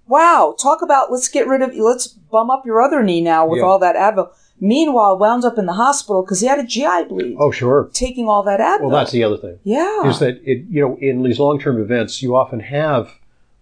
Wow, 0.07 0.55
talk 0.57 0.81
about 0.81 1.11
let's 1.11 1.27
get 1.27 1.47
rid 1.47 1.61
of 1.61 1.75
let's 1.75 2.07
bum 2.07 2.49
up 2.49 2.65
your 2.65 2.81
other 2.81 3.03
knee 3.03 3.19
now 3.21 3.45
with 3.47 3.59
Yeah. 3.59 3.65
all 3.65 3.79
that 3.79 3.95
Advil. 3.95 4.29
Meanwhile, 4.59 5.19
wound 5.19 5.45
up 5.45 5.57
in 5.57 5.65
the 5.67 5.73
hospital 5.73 6.23
because 6.23 6.41
he 6.41 6.47
had 6.47 6.57
a 6.59 6.63
GI 6.63 7.03
bleed. 7.09 7.35
Oh, 7.39 7.51
sure. 7.51 7.89
Taking 7.93 8.27
all 8.27 8.41
that 8.43 8.59
Advil. 8.59 8.81
Well, 8.87 8.89
that's 8.89 9.11
the 9.11 9.23
other 9.23 9.37
thing. 9.37 9.59
yeah. 9.63 10.07
Is 10.09 10.19
that 10.19 10.41
it? 10.43 10.65
You 10.69 10.81
know, 10.81 10.97
in 10.99 11.21
these 11.23 11.39
long-term 11.39 11.79
events, 11.81 12.21
you 12.23 12.35
often 12.35 12.59
have 12.61 13.11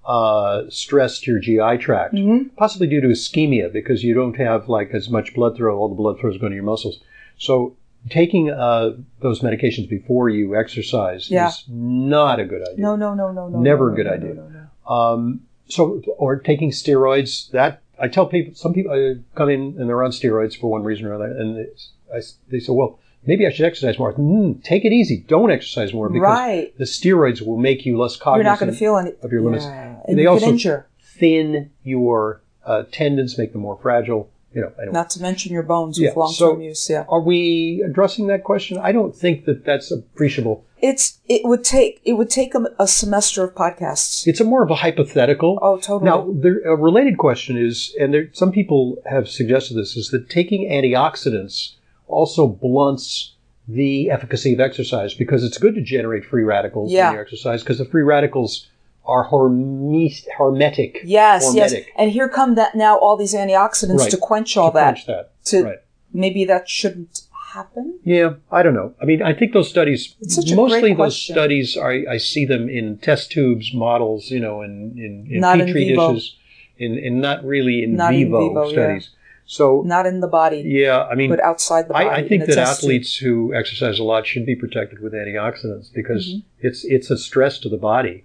uh, 0.05 0.63
stress 0.69 1.19
to 1.19 1.31
your 1.31 1.39
GI 1.39 1.77
tract, 1.83 2.13
Mhm. 2.13 2.55
possibly 2.55 2.85
due 2.87 3.01
to 3.01 3.07
ischemia, 3.07 3.73
because 3.73 4.03
you 4.03 4.13
don't 4.13 4.35
have 4.37 4.69
like 4.69 4.91
as 4.93 5.09
much 5.09 5.33
blood 5.33 5.57
flow. 5.57 5.75
All 5.77 5.89
the 5.89 5.95
blood 5.95 6.19
flow 6.19 6.29
is 6.29 6.37
going 6.37 6.51
to 6.51 6.55
your 6.55 6.63
muscles. 6.63 6.99
So, 7.39 7.73
taking 8.09 8.51
uh, 8.51 8.91
those 9.21 9.39
medications 9.41 9.89
before 9.89 10.29
you 10.29 10.55
exercise 10.55 11.29
Yeah. 11.31 11.47
is 11.47 11.63
not 11.67 12.39
a 12.39 12.45
good 12.45 12.61
idea. 12.61 12.83
No, 12.85 12.95
no, 12.95 13.15
no, 13.15 13.31
no, 13.31 13.49
no. 13.49 13.59
Never 13.59 13.87
no, 13.87 13.93
a 13.93 13.95
good 13.95 14.05
no, 14.05 14.13
idea. 14.13 14.33
No, 14.35 14.43
no, 14.43 14.59
no. 14.87 14.95
Um, 14.95 15.41
so, 15.67 15.99
or 16.19 16.35
taking 16.37 16.69
steroids. 16.69 17.49
That 17.49 17.81
I 17.99 18.07
tell 18.07 18.25
people. 18.25 18.53
Some 18.55 18.73
people 18.73 18.91
uh, 18.91 19.19
come 19.37 19.49
in 19.49 19.75
and 19.79 19.87
they're 19.89 20.03
on 20.03 20.11
steroids 20.11 20.57
for 20.59 20.69
one 20.69 20.83
reason 20.83 21.05
or 21.05 21.13
another, 21.13 21.31
and 21.37 21.57
it's, 21.57 21.91
I, 22.13 22.21
they 22.49 22.59
say, 22.59 22.71
"Well, 22.73 22.99
maybe 23.25 23.45
I 23.47 23.51
should 23.51 23.65
exercise 23.65 23.97
more." 23.99 24.13
Mm, 24.13 24.63
take 24.63 24.85
it 24.85 24.91
easy. 24.93 25.23
Don't 25.27 25.51
exercise 25.51 25.93
more 25.93 26.09
because 26.09 26.23
Right. 26.23 26.77
the 26.77 26.83
steroids 26.85 27.41
will 27.41 27.57
make 27.57 27.85
you 27.85 27.97
less 27.97 28.15
cognitive 28.15 28.45
You're 28.45 28.51
not 28.51 28.59
going 28.59 28.71
to 28.71 28.77
feel 28.77 28.97
any 28.97 29.11
of 29.21 29.31
your 29.31 29.41
limits. 29.41 29.65
Yeah. 29.65 29.95
And 30.07 30.17
They 30.19 30.25
also- 30.25 30.47
injure. 30.49 30.87
thin 31.01 31.69
your 31.83 32.41
uh, 32.65 32.83
tendons, 32.91 33.37
make 33.37 33.51
them 33.53 33.61
more 33.61 33.77
fragile. 33.81 34.29
You 34.53 34.61
know. 34.61 34.71
Anyway. 34.79 34.93
Not 34.93 35.09
to 35.11 35.21
mention 35.21 35.51
your 35.51 35.63
bones 35.63 35.99
Yeah, 35.99 36.09
with 36.09 36.17
long-term 36.17 36.33
so- 36.55 36.59
use. 36.59 36.89
Yeah. 36.89 37.05
Are 37.09 37.19
we 37.21 37.83
addressing 37.85 38.27
that 38.27 38.43
question? 38.43 38.77
I 38.77 38.91
don't 38.93 39.13
think 39.15 39.45
that 39.45 39.65
that's 39.65 39.91
appreciable. 39.91 40.63
It's 40.89 41.19
it 41.35 41.41
would 41.49 41.63
take 41.63 41.93
it 42.09 42.13
would 42.13 42.29
take 42.29 42.53
a, 42.55 42.61
a 42.79 42.87
semester 42.87 43.43
of 43.43 43.55
podcasts. 43.55 44.27
It's 44.27 44.39
a 44.39 44.43
more 44.43 44.63
of 44.63 44.69
a 44.71 44.75
hypothetical. 44.85 45.57
Oh, 45.61 45.77
totally. 45.77 46.05
Now, 46.11 46.17
there, 46.43 46.59
a 46.73 46.75
related 46.75 47.17
question 47.17 47.57
is, 47.57 47.95
and 47.99 48.13
there, 48.13 48.27
some 48.33 48.51
people 48.51 48.97
have 49.05 49.27
suggested 49.27 49.73
this, 49.75 49.95
is 49.97 50.09
that 50.09 50.29
taking 50.29 50.61
antioxidants 50.69 51.75
also 52.07 52.47
blunts 52.47 53.33
the 53.67 54.11
efficacy 54.11 54.53
of 54.53 54.59
exercise 54.59 55.13
because 55.15 55.43
it's 55.43 55.57
good 55.57 55.73
to 55.75 55.81
generate 55.81 56.23
free 56.23 56.43
radicals 56.43 56.91
Yeah. 56.91 57.07
when 57.09 57.15
you 57.15 57.21
exercise 57.21 57.63
because 57.63 57.79
the 57.79 57.85
free 57.85 58.03
radicals 58.03 58.67
are 59.07 59.23
horme- 59.27 60.11
hormetic. 60.37 60.97
yes, 61.03 61.53
yes. 61.55 61.73
And 61.97 62.11
here 62.11 62.29
come 62.29 62.55
that 62.55 62.75
now 62.75 62.97
all 62.97 63.17
these 63.17 63.33
antioxidants 63.33 63.99
Right. 63.99 64.11
to 64.11 64.17
quench 64.17 64.57
all 64.57 64.71
To 64.71 64.75
that. 64.75 64.83
quench 64.93 65.05
that. 65.07 65.31
To 65.45 65.63
Right. 65.63 65.77
maybe 66.13 66.45
that 66.45 66.67
shouldn't 66.69 67.21
happen. 67.55 67.85
Yeah, 68.03 68.29
I 68.57 68.59
don't 68.63 68.73
know. 68.79 68.89
I 69.01 69.05
mean, 69.09 69.21
I 69.31 69.33
think 69.33 69.49
those 69.57 69.69
studies, 69.75 70.01
It's 70.21 70.35
such 70.39 70.51
mostly 70.63 70.93
those 70.93 71.17
studies, 71.31 71.67
I, 71.91 71.93
I 72.15 72.17
see 72.31 72.45
them 72.53 72.63
in 72.79 72.85
test 73.07 73.31
tubes, 73.31 73.73
models, 73.73 74.21
you 74.35 74.39
know, 74.45 74.55
in, 74.67 74.73
in, 75.05 75.13
in 75.33 75.39
Not 75.41 75.59
in 75.59 75.65
petri 75.67 75.83
vivo. 75.89 76.13
dishes, 76.13 76.35
in, 76.77 76.91
in 77.07 77.13
not 77.27 77.37
really 77.53 77.77
in 77.85 77.95
Not 77.95 78.13
in 78.13 78.25
vivo, 78.25 78.39
vivo, 78.49 78.63
yeah. 78.65 78.71
studies. 78.75 79.09
So, 79.47 79.65
Not 79.85 80.05
in 80.11 80.17
the 80.25 80.27
body, 80.41 80.61
yeah, 80.65 81.03
I 81.11 81.13
mean, 81.19 81.29
but 81.29 81.39
outside 81.51 81.83
the 81.87 81.93
body. 81.93 82.07
I, 82.09 82.15
I 82.21 82.27
think 82.27 82.39
that 82.47 82.55
test 82.55 82.81
tube. 82.81 82.89
athletes 82.89 83.11
who 83.23 83.53
exercise 83.61 83.97
a 83.99 84.03
lot 84.03 84.25
should 84.25 84.45
be 84.45 84.55
protected 84.55 84.97
with 85.03 85.13
antioxidants 85.13 85.87
because 85.93 86.23
Mm-hmm. 86.27 86.67
it's 86.67 86.79
it's 86.95 87.09
a 87.11 87.17
stress 87.27 87.53
to 87.63 87.69
the 87.69 87.77
body, 87.91 88.17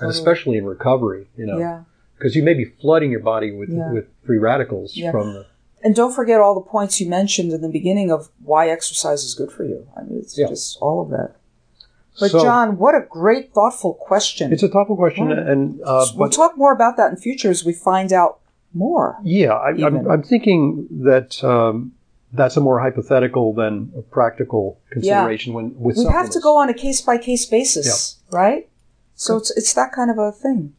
and 0.00 0.08
especially 0.10 0.56
in 0.56 0.64
recovery. 0.76 1.24
You 1.36 1.46
know, 1.48 1.58
Yeah. 1.58 1.78
because 2.16 2.34
you 2.34 2.42
may 2.42 2.54
be 2.62 2.64
flooding 2.80 3.10
your 3.10 3.20
body 3.34 3.50
with 3.60 3.68
Yeah. 3.68 3.92
with 3.92 4.06
free 4.26 4.38
radicals 4.50 4.96
Yeah. 4.96 5.10
from 5.14 5.26
the. 5.34 5.42
And 5.84 5.94
don't 5.94 6.12
forget 6.12 6.40
all 6.40 6.54
the 6.54 6.62
points 6.62 6.98
you 7.00 7.08
mentioned 7.08 7.52
in 7.52 7.60
the 7.60 7.68
beginning 7.68 8.10
of 8.10 8.30
why 8.42 8.68
exercise 8.70 9.22
is 9.22 9.34
good 9.34 9.52
for 9.52 9.64
you. 9.64 9.86
I 9.96 10.02
mean, 10.02 10.18
it's 10.18 10.36
Yeah. 10.36 10.48
just 10.48 10.78
all 10.80 11.02
of 11.02 11.10
that. 11.10 11.32
But 12.18 12.30
So, 12.30 12.42
John, 12.42 12.78
what 12.78 12.94
a 12.94 13.00
great, 13.08 13.52
thoughtful 13.52 13.92
question. 13.94 14.52
it's 14.52 14.62
a 14.62 14.68
thoughtful 14.68 14.96
question, 14.96 15.30
and 15.30 15.80
uh, 15.84 16.06
we'll 16.16 16.30
talk 16.30 16.56
more 16.56 16.72
about 16.72 16.96
that 16.96 17.10
in 17.10 17.16
future 17.16 17.50
as 17.50 17.64
we 17.64 17.72
find 17.74 18.12
out 18.12 18.38
more. 18.72 19.18
yeah, 19.22 19.52
I, 19.52 19.70
I'm. 19.70 20.10
I'm 20.10 20.22
thinking 20.22 20.86
that 21.02 21.42
um, 21.44 21.92
that's 22.32 22.56
a 22.56 22.60
more 22.60 22.80
hypothetical 22.80 23.52
than 23.52 23.92
a 23.96 24.02
practical 24.02 24.78
consideration 24.90 25.52
when 25.54 25.74
with 25.78 25.96
We 25.98 26.06
have 26.06 26.30
to 26.30 26.40
go 26.40 26.56
on 26.56 26.68
a 26.68 26.74
case 26.74 27.00
by 27.00 27.18
case 27.18 27.46
basis, 27.46 28.16
right? 28.30 28.68
So 29.16 29.36
it's 29.36 29.50
it's 29.56 29.72
that 29.74 29.92
kind 29.92 30.10
of 30.10 30.18
a 30.18 30.32
thing. 30.32 30.72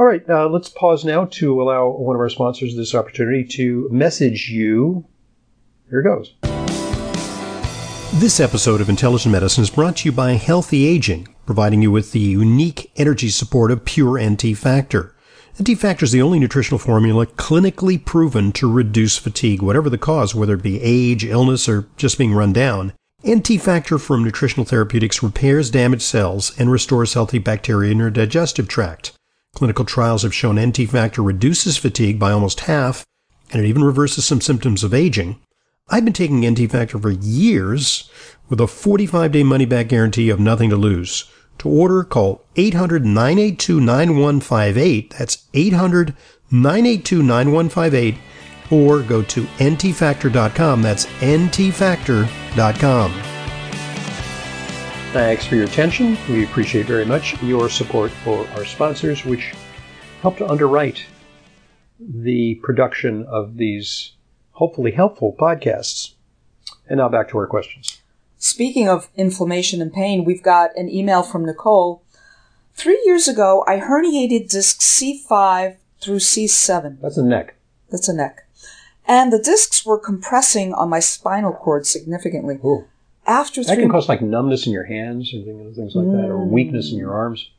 All 0.00 0.06
right, 0.06 0.26
uh, 0.30 0.48
let's 0.48 0.70
pause 0.70 1.04
now 1.04 1.26
to 1.26 1.60
allow 1.60 1.90
one 1.90 2.16
of 2.16 2.20
our 2.20 2.30
sponsors 2.30 2.74
this 2.74 2.94
opportunity 2.94 3.44
to 3.44 3.86
message 3.92 4.48
you. 4.48 5.04
Here 5.90 6.00
it 6.00 6.04
goes. 6.04 6.32
This 8.14 8.40
episode 8.40 8.80
of 8.80 8.88
Intelligent 8.88 9.30
Medicine 9.30 9.62
is 9.62 9.68
brought 9.68 9.98
to 9.98 10.08
you 10.08 10.12
by 10.12 10.32
Healthy 10.32 10.86
Aging, 10.86 11.28
providing 11.44 11.82
you 11.82 11.90
with 11.90 12.12
the 12.12 12.18
unique 12.18 12.90
energy 12.96 13.28
support 13.28 13.70
of 13.70 13.84
Pure 13.84 14.26
NT 14.26 14.56
Factor. 14.56 15.14
NT 15.60 15.76
Factor 15.76 16.06
is 16.06 16.12
the 16.12 16.22
only 16.22 16.38
nutritional 16.38 16.78
formula 16.78 17.26
clinically 17.26 18.02
proven 18.02 18.52
to 18.52 18.72
reduce 18.72 19.18
fatigue, 19.18 19.60
whatever 19.60 19.90
the 19.90 19.98
cause, 19.98 20.34
whether 20.34 20.54
it 20.54 20.62
be 20.62 20.80
age, 20.80 21.26
illness, 21.26 21.68
or 21.68 21.90
just 21.98 22.16
being 22.16 22.32
run 22.32 22.54
down. 22.54 22.94
NT 23.28 23.60
Factor 23.60 23.98
from 23.98 24.24
Nutritional 24.24 24.64
Therapeutics 24.64 25.22
repairs 25.22 25.70
damaged 25.70 26.00
cells 26.00 26.58
and 26.58 26.70
restores 26.70 27.12
healthy 27.12 27.38
bacteria 27.38 27.92
in 27.92 27.98
your 27.98 28.08
digestive 28.08 28.66
tract. 28.66 29.12
Clinical 29.54 29.84
trials 29.84 30.22
have 30.22 30.34
shown 30.34 30.58
NT 30.58 30.88
Factor 30.88 31.22
reduces 31.22 31.76
fatigue 31.76 32.18
by 32.18 32.32
almost 32.32 32.60
half, 32.60 33.04
and 33.50 33.62
it 33.62 33.68
even 33.68 33.84
reverses 33.84 34.24
some 34.24 34.40
symptoms 34.40 34.82
of 34.84 34.94
aging. 34.94 35.38
I've 35.88 36.04
been 36.04 36.12
taking 36.12 36.48
NT 36.48 36.70
Factor 36.70 36.98
for 36.98 37.10
years 37.10 38.08
with 38.48 38.60
a 38.60 38.66
45 38.66 39.32
day 39.32 39.42
money 39.42 39.64
back 39.64 39.88
guarantee 39.88 40.30
of 40.30 40.40
nothing 40.40 40.70
to 40.70 40.76
lose. 40.76 41.24
To 41.58 41.68
order, 41.68 42.04
call 42.04 42.44
800 42.56 43.04
982 43.04 43.80
9158. 43.80 45.14
That's 45.18 45.46
800 45.52 46.14
982 46.50 47.22
9158. 47.22 48.14
Or 48.70 49.02
go 49.02 49.22
to 49.22 49.44
ntfactor.com. 49.44 50.82
That's 50.82 51.06
ntfactor.com. 51.06 53.29
Thanks 55.12 55.44
for 55.44 55.56
your 55.56 55.64
attention. 55.64 56.16
We 56.28 56.44
appreciate 56.44 56.86
very 56.86 57.04
much 57.04 57.42
your 57.42 57.68
support 57.68 58.12
for 58.12 58.46
our 58.50 58.64
sponsors, 58.64 59.24
which 59.24 59.52
help 60.22 60.36
to 60.36 60.48
underwrite 60.48 61.04
the 61.98 62.54
production 62.62 63.24
of 63.24 63.56
these 63.56 64.12
hopefully 64.52 64.92
helpful 64.92 65.34
podcasts. 65.36 66.12
And 66.88 66.98
now 66.98 67.08
back 67.08 67.28
to 67.30 67.38
our 67.38 67.48
questions. 67.48 68.00
Speaking 68.38 68.88
of 68.88 69.08
inflammation 69.16 69.82
and 69.82 69.92
pain, 69.92 70.24
we've 70.24 70.44
got 70.44 70.70
an 70.76 70.88
email 70.88 71.24
from 71.24 71.44
Nicole. 71.44 72.04
Three 72.74 73.02
years 73.04 73.26
ago, 73.26 73.64
I 73.66 73.80
herniated 73.80 74.48
disc 74.48 74.78
C5 74.78 75.76
through 76.00 76.20
C7. 76.20 77.00
That's 77.00 77.16
a 77.16 77.24
neck. 77.24 77.56
That's 77.90 78.08
a 78.08 78.14
neck. 78.14 78.46
And 79.08 79.32
the 79.32 79.42
discs 79.42 79.84
were 79.84 79.98
compressing 79.98 80.72
on 80.72 80.88
my 80.88 81.00
spinal 81.00 81.52
cord 81.52 81.84
significantly. 81.84 82.60
Ooh. 82.64 82.86
After 83.26 83.62
That 83.62 83.74
three, 83.74 83.82
can 83.84 83.90
cause 83.90 84.08
like 84.08 84.22
numbness 84.22 84.66
in 84.66 84.72
your 84.72 84.84
hands 84.84 85.32
and 85.32 85.44
things 85.44 85.94
like 85.94 86.06
that, 86.06 86.30
or 86.30 86.38
mm. 86.38 86.48
weakness 86.48 86.90
in 86.92 86.98
your 86.98 87.12
arms. 87.12 87.50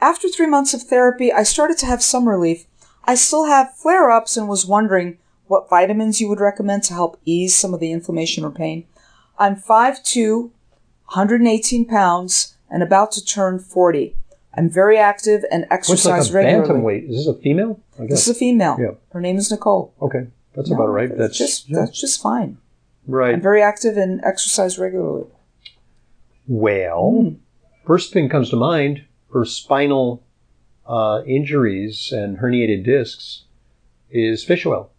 after 0.00 0.28
three 0.28 0.46
months 0.46 0.74
of 0.74 0.82
therapy, 0.82 1.32
I 1.32 1.42
started 1.42 1.78
to 1.78 1.86
have 1.86 2.02
some 2.02 2.28
relief. 2.28 2.66
I 3.04 3.14
still 3.14 3.46
have 3.46 3.74
flare 3.76 4.10
ups 4.10 4.36
and 4.36 4.48
was 4.48 4.66
wondering 4.66 5.18
what 5.46 5.70
vitamins 5.70 6.20
you 6.20 6.28
would 6.28 6.40
recommend 6.40 6.82
to 6.84 6.94
help 6.94 7.18
ease 7.24 7.54
some 7.54 7.72
of 7.72 7.80
the 7.80 7.90
inflammation 7.90 8.44
or 8.44 8.50
pain. 8.50 8.84
I'm 9.38 9.56
5'2, 9.56 10.50
118 11.06 11.86
pounds, 11.86 12.56
and 12.70 12.82
about 12.82 13.12
to 13.12 13.24
turn 13.24 13.58
40. 13.58 14.14
I'm 14.54 14.68
very 14.68 14.98
active 14.98 15.44
and 15.50 15.62
What's 15.62 15.70
like 15.70 15.78
exercise 15.78 16.30
a 16.30 16.32
regularly. 16.34 16.68
bantamweight? 16.68 17.08
Is 17.08 17.24
this 17.24 17.34
a 17.34 17.38
female? 17.38 17.80
This 17.98 18.26
is 18.26 18.36
a 18.36 18.38
female. 18.38 18.76
Yeah. 18.78 18.90
Her 19.12 19.20
name 19.20 19.38
is 19.38 19.50
Nicole. 19.50 19.94
Okay, 20.02 20.26
that's 20.54 20.70
about 20.70 20.88
right. 20.88 21.08
That's 21.08 21.18
That's 21.18 21.38
just 21.38 21.68
yeah. 21.68 21.80
that's 21.80 21.98
just 21.98 22.20
fine. 22.20 22.58
Right. 23.08 23.34
I'm 23.34 23.40
very 23.40 23.62
active 23.62 23.96
and 23.96 24.20
exercise 24.24 24.78
regularly. 24.78 25.26
Well, 26.46 27.10
Hmm. 27.12 27.34
first 27.84 28.12
thing 28.12 28.28
comes 28.28 28.50
to 28.50 28.56
mind 28.56 29.02
for 29.30 29.44
spinal 29.44 30.22
uh, 30.86 31.22
injuries 31.26 32.12
and 32.12 32.38
herniated 32.38 32.84
discs 32.84 33.42
is 34.10 34.42
fish 34.44 34.64
oil. 34.64 34.90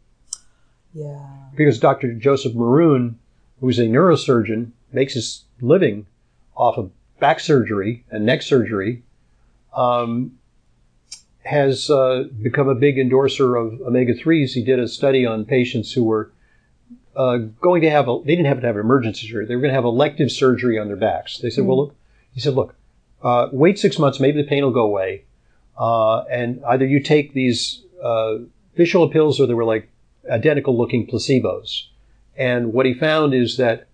Yeah. 0.94 1.20
Because 1.56 1.80
Dr. 1.80 2.14
Joseph 2.14 2.54
Maroon, 2.54 3.18
who's 3.60 3.80
a 3.80 3.84
neurosurgeon, 3.86 4.72
makes 4.92 5.14
his 5.14 5.46
living 5.62 6.06
off 6.56 6.78
of 6.78 6.92
back 7.20 7.40
surgery 7.40 8.04
and 8.12 8.26
neck 8.26 8.42
surgery, 8.44 9.02
um, 9.76 10.38
has 11.44 11.90
uh, 11.90 12.26
become 12.42 12.70
a 12.70 12.76
big 12.76 13.00
endorser 13.00 13.56
of 13.56 13.82
omega 13.82 14.14
3s. 14.14 14.52
He 14.54 14.64
did 14.64 14.80
a 14.80 14.88
study 14.88 15.26
on 15.26 15.46
patients 15.46 15.92
who 15.94 16.04
were 16.04 16.32
uh, 17.20 17.38
going 17.68 17.82
to 17.82 17.90
have 17.90 18.08
a, 18.08 18.20
they 18.26 18.36
didn't 18.36 18.46
have 18.46 18.62
to 18.62 18.68
have 18.68 18.76
an 18.76 18.82
emergency 18.82 19.28
surgery. 19.28 19.46
They 19.46 19.56
were 19.56 19.62
going 19.62 19.74
to 19.74 19.76
have 19.76 19.84
elective 19.86 20.32
surgery 20.32 20.80
on 20.80 20.88
their 20.88 20.96
backs. 20.96 21.40
They 21.40 21.50
said, 21.50 21.66
well, 21.66 21.78
look, 21.78 21.96
he 22.34 22.40
said, 22.40 22.56
look, 22.56 22.76
uh, 23.22 23.50
wait 23.52 23.78
six 23.78 24.00
months, 24.00 24.20
maybe 24.20 24.42
the 24.42 24.48
pain 24.48 24.64
will 24.64 24.72
go 24.72 24.86
away. 24.86 25.26
Uh, 25.78 26.20
and 26.40 26.64
either 26.66 26.86
you 26.86 27.00
take 27.02 27.34
these 27.34 27.84
uh, 28.02 28.36
fish 28.76 28.96
oil 28.96 29.10
pills 29.10 29.40
or 29.40 29.48
they 29.48 29.54
were 29.54 29.66
like 29.66 29.90
identical 30.30 30.78
looking 30.78 31.08
placebos. 31.08 31.88
And 32.38 32.74
what 32.74 32.86
he 32.86 32.94
found 32.94 33.34
is 33.34 33.58
that 33.58 33.88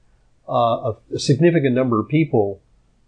uh, 0.47 0.53
a, 0.91 0.95
a 1.15 1.19
significant 1.19 1.73
number 1.73 1.99
of 1.99 2.07
people 2.07 2.61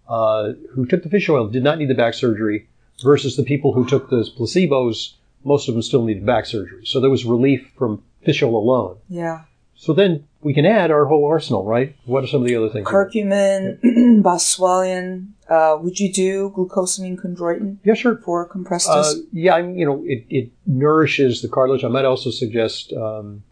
uh, 0.09 0.53
who 0.73 0.85
took 0.85 1.03
the 1.03 1.09
fish 1.09 1.29
oil 1.29 1.47
did 1.47 1.63
not 1.63 1.77
need 1.77 1.89
the 1.89 1.95
back 1.95 2.13
surgery, 2.13 2.67
versus 3.03 3.35
the 3.35 3.43
people 3.43 3.73
who 3.73 3.85
took 3.85 4.09
the 4.09 4.27
placebos, 4.37 5.13
most 5.43 5.67
of 5.67 5.75
them 5.75 5.83
still 5.83 6.03
needed 6.03 6.25
back 6.25 6.45
surgery. 6.45 6.83
So 6.85 6.99
there 6.99 7.09
was 7.09 7.25
relief 7.25 7.71
from 7.77 8.01
fish 8.23 8.41
oil 8.41 8.57
alone. 8.57 8.97
Yeah. 9.07 9.43
So 9.77 9.93
then 9.93 10.25
we 10.41 10.53
can 10.53 10.65
add 10.65 10.89
our 10.91 11.05
whole 11.05 11.25
arsenal, 11.25 11.63
right? 11.63 11.95
What 12.05 12.23
are 12.23 12.27
some 12.27 12.41
of 12.41 12.47
the 12.47 12.55
other 12.55 12.69
things? 12.69 12.87
Curcumin, 12.87 13.79
boswellian. 14.23 15.27
Uh, 15.47 15.77
would 15.79 15.99
you 15.99 16.11
do 16.11 16.51
glucosamine 16.55 17.15
chondroitin 17.15 17.77
Yeah, 17.83 17.93
sure. 17.93 18.17
for 18.17 18.43
compressed 18.45 18.89
Uh, 18.89 19.13
yeah, 19.31 19.55
I'm, 19.55 19.77
you 19.77 19.85
know, 19.85 20.03
it, 20.05 20.25
it 20.29 20.51
nourishes 20.65 21.41
the 21.41 21.47
cartilage. 21.47 21.83
I 21.83 21.87
might 21.89 22.05
also 22.05 22.31
suggest 22.31 22.91
um, 22.93 23.43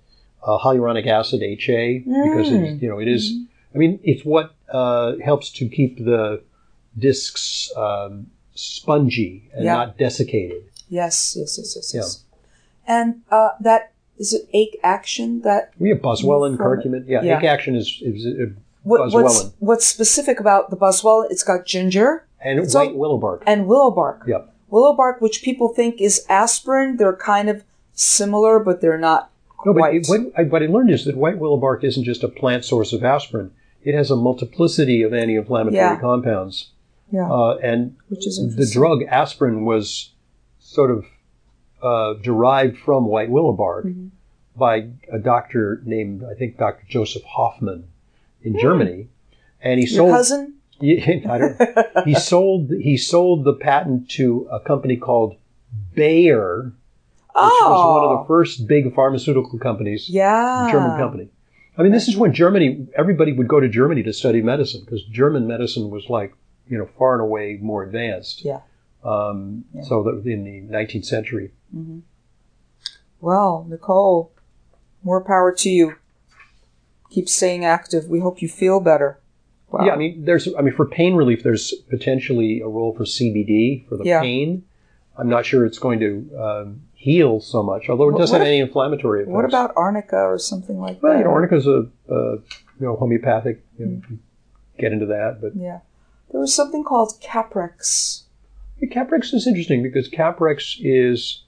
uh, 0.44 0.58
hyaluronic 0.58 1.08
acid 1.08 1.42
HA 1.42 2.00
because 2.00 2.52
it's, 2.52 2.82
you 2.82 2.90
know 2.90 3.00
it 3.00 3.08
is- 3.08 3.34
I 3.74 3.78
mean, 3.78 4.00
it's 4.04 4.24
what 4.24 4.56
uh, 4.72 5.18
helps 5.24 5.50
to 5.52 5.68
keep 5.68 5.98
the 6.04 6.42
discs 6.98 7.70
um, 7.76 8.28
spongy 8.54 9.50
and 9.54 9.66
Yeah. 9.66 9.74
not 9.74 9.98
desiccated. 9.98 10.64
Yes, 10.90 11.36
yes, 11.38 11.58
yes, 11.58 11.76
yes, 11.76 11.94
yes. 11.94 12.24
And 12.88 13.22
uh, 13.30 13.50
that 13.60 13.92
is 14.18 14.34
it. 14.34 14.48
Ache 14.54 14.80
action. 14.84 15.42
That 15.42 15.72
We 15.80 15.90
have 15.90 16.00
it. 16.00 16.04
curcumin. 16.04 17.06
Yeah, 17.08 17.22
Yeah. 17.24 17.38
ake 17.38 17.44
action 17.46 17.76
is, 17.76 18.02
is, 18.02 18.26
uh 18.26 18.46
what, 18.84 19.12
what's 19.12 19.52
what's 19.60 19.86
specific 19.86 20.40
about 20.40 20.70
the 20.70 20.78
boswellia? 20.78 21.28
It's 21.32 21.44
got 21.44 21.66
ginger 21.66 22.26
and 22.42 22.70
So- 22.70 22.80
white 22.80 22.96
willow 22.96 23.18
bark. 23.18 23.44
and 23.48 23.68
willow 23.68 23.92
bark. 23.92 24.24
Yep. 24.28 24.54
Willow 24.70 24.94
bark, 24.96 25.22
which 25.22 25.42
people 25.44 25.70
think 25.70 26.00
is 26.02 26.26
aspirin, 26.30 26.98
they're 26.98 27.16
kind 27.16 27.50
of 27.50 27.64
similar, 27.94 28.60
but 28.60 28.82
they're 28.82 28.98
not 28.98 29.30
No, 29.66 29.74
but 29.74 29.96
it, 29.96 30.06
what, 30.08 30.22
I, 30.38 30.44
what 30.44 30.62
I 30.62 30.68
learned 30.68 30.92
is 30.92 31.06
that 31.06 31.16
white 31.18 31.38
willow 31.40 31.58
bark 31.58 31.84
isn't 31.84 32.04
just 32.04 32.24
a 32.24 32.28
plant 32.28 32.64
source 32.66 32.94
of 32.94 33.04
aspirin. 33.04 33.52
It 33.84 33.96
has 33.96 34.12
a 34.12 34.16
multiplicity 34.16 35.02
of 35.04 35.14
anti-inflammatory 35.14 35.78
Yeah. 35.78 36.00
compounds. 36.00 36.70
yeah, 37.12 37.32
Uh, 37.32 37.58
and 37.64 37.96
which 38.10 38.26
is 38.28 38.56
the 38.56 38.66
drug 38.68 39.04
aspirin 39.04 39.64
was 39.66 40.12
sort 40.60 40.92
of 40.92 41.06
uh, 41.82 42.14
derived 42.16 42.78
from 42.78 43.06
white 43.06 43.30
willow 43.30 43.52
bark 43.54 43.86
Mhm. 43.86 44.10
by 44.56 44.88
a 45.12 45.20
doctor 45.20 45.82
named, 45.86 46.24
I 46.24 46.34
think, 46.34 46.58
Dr. 46.58 46.84
Joseph 46.88 47.24
Hoffman 47.24 47.86
in 48.42 48.58
Germany. 48.60 49.08
And 49.62 49.80
he. 49.80 49.86
Your 49.88 49.98
sold. 49.98 50.12
cousin? 50.12 50.52
Yeah, 50.82 51.32
I 51.32 51.38
don't, 51.38 52.06
he 52.06 52.14
sold 52.32 52.70
he 52.70 52.98
sold 52.98 53.46
the 53.46 53.54
patent 53.54 54.10
to 54.18 54.46
a 54.52 54.60
company 54.60 54.98
called 54.98 55.38
Bayer, 55.94 56.64
which 56.66 56.74
was 57.36 57.62
one 57.62 58.04
of 58.04 58.12
oh, 58.12 58.22
the 58.22 58.28
first 58.28 58.68
big 58.68 58.94
pharmaceutical 58.94 59.58
companies, 59.58 60.10
yeah, 60.10 60.68
German 60.70 60.98
company. 60.98 61.30
I 61.78 61.84
mean, 61.84 61.94
this 61.94 62.10
is 62.10 62.18
when 62.18 62.34
Germany, 62.34 62.88
everybody 62.98 63.32
would 63.32 63.48
go 63.48 63.62
to 63.62 63.70
Germany 63.70 64.04
to 64.04 64.12
study 64.12 64.42
medicine 64.42 64.82
because 64.84 65.04
German 65.06 65.48
medicine 65.48 65.90
was 65.90 66.10
like, 66.10 66.34
you 66.68 66.78
know, 66.78 66.88
far 66.98 67.14
and 67.14 67.22
away 67.22 67.58
more 67.62 67.84
advanced. 67.84 68.44
Yeah. 68.44 68.60
Um, 69.04 69.64
Yeah. 69.74 69.84
So 69.84 70.04
that 70.04 70.30
in 70.30 70.44
the 70.44 70.62
19th 70.74 71.06
century. 71.06 71.52
Well, 73.22 73.66
Nicole, 73.70 74.32
more 75.04 75.22
power 75.24 75.52
to 75.54 75.70
you. 75.70 75.96
Keep 77.10 77.30
staying 77.30 77.64
active. 77.66 78.06
We 78.10 78.20
hope 78.20 78.42
you 78.42 78.50
feel 78.50 78.80
better. 78.80 79.20
Wow. 79.72 79.86
Yeah, 79.86 79.94
I 79.94 79.98
mean, 79.98 80.26
there's, 80.26 80.48
I 80.58 80.62
mean, 80.62 80.74
for 80.74 80.86
pain 80.86 81.16
relief, 81.16 81.44
there's 81.44 81.74
potentially 81.90 82.62
a 82.62 82.68
role 82.68 82.94
for 82.96 83.04
CBD 83.04 83.88
for 83.88 83.98
the 83.98 84.04
Yeah. 84.06 84.22
pain. 84.22 84.64
I'm 85.18 85.30
not 85.30 85.46
sure 85.46 85.66
it's 85.66 85.80
going 85.80 86.00
to 86.02 86.30
um, 86.38 86.82
heal 86.94 87.40
so 87.40 87.64
much, 87.64 87.90
although 87.90 88.10
it 88.10 88.18
does 88.18 88.32
what 88.32 88.40
have 88.42 88.48
if- 88.48 88.54
anti-inflammatory 88.54 89.22
effects. 89.22 89.34
what 89.34 89.46
about 89.46 89.72
arnica 89.78 90.18
or 90.18 90.38
something 90.38 90.78
like 90.80 91.02
Well, 91.02 91.14
that? 91.14 91.20
you 91.20 91.24
know, 91.24 91.32
arnica's 91.32 91.66
a, 91.68 91.88
uh, 92.10 92.34
you 92.34 92.42
know, 92.82 92.96
homeopathic. 92.98 93.64
You 93.80 93.86
know, 93.86 93.92
Mm. 94.10 94.18
Get 94.78 94.92
into 94.92 95.06
that, 95.06 95.40
but 95.40 95.56
Yeah. 95.56 95.80
There 96.32 96.42
was 96.42 96.54
something 96.54 96.84
called 96.84 97.14
Kaprex. 97.22 98.24
Kaprex 98.84 99.34
is 99.34 99.48
interesting 99.48 99.82
because 99.82 100.10
Kaprex 100.10 100.76
is 100.82 101.44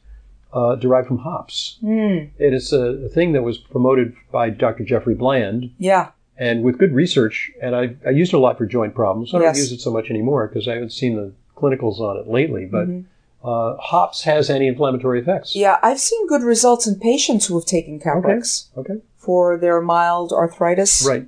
uh, 0.54 0.76
derived 0.76 1.08
from 1.08 1.18
hops. 1.20 1.78
Hmm. 1.82 2.26
It 2.40 2.54
is 2.54 2.72
a, 2.74 3.10
thing 3.10 3.34
that 3.34 3.44
was 3.44 3.58
promoted 3.58 4.16
by 4.32 4.50
Dr. 4.50 4.84
Jeffrey 4.84 5.14
Bland, 5.16 5.72
Yeah. 5.78 6.10
and 6.38 6.64
with 6.64 6.78
good 6.78 6.94
research. 6.94 7.52
And 7.62 7.76
I, 7.76 7.96
I 8.06 8.12
used 8.12 8.34
it 8.34 8.38
a 8.38 8.40
lot 8.40 8.58
for 8.58 8.66
joint 8.66 8.96
problems. 8.96 9.34
I 9.34 9.40
don't 9.40 9.48
Yes. 9.48 9.58
use 9.58 9.72
it 9.72 9.82
so 9.82 9.92
much 9.92 10.10
anymore 10.10 10.48
because 10.48 10.68
I 10.68 10.74
haven't 10.74 10.92
seen 10.94 11.16
the 11.16 11.32
clinicals 11.56 12.00
on 12.00 12.18
it 12.18 12.28
lately. 12.28 12.66
But 12.66 12.88
Mhm. 12.88 13.04
uh, 13.44 13.76
hops 13.78 14.24
has 14.24 14.50
anti-inflammatory 14.50 15.20
effects. 15.22 15.56
Yeah, 15.56 15.78
I've 15.84 16.00
seen 16.00 16.28
good 16.28 16.44
results 16.44 16.88
in 16.88 16.96
patients 17.00 17.48
who 17.48 17.56
have 17.58 17.66
taken 17.66 18.00
Kaprex 18.00 18.68
Okay. 18.78 19.02
for 19.18 19.58
their 19.58 19.82
mild 19.82 20.32
arthritis 20.32 21.06
Right. 21.08 21.26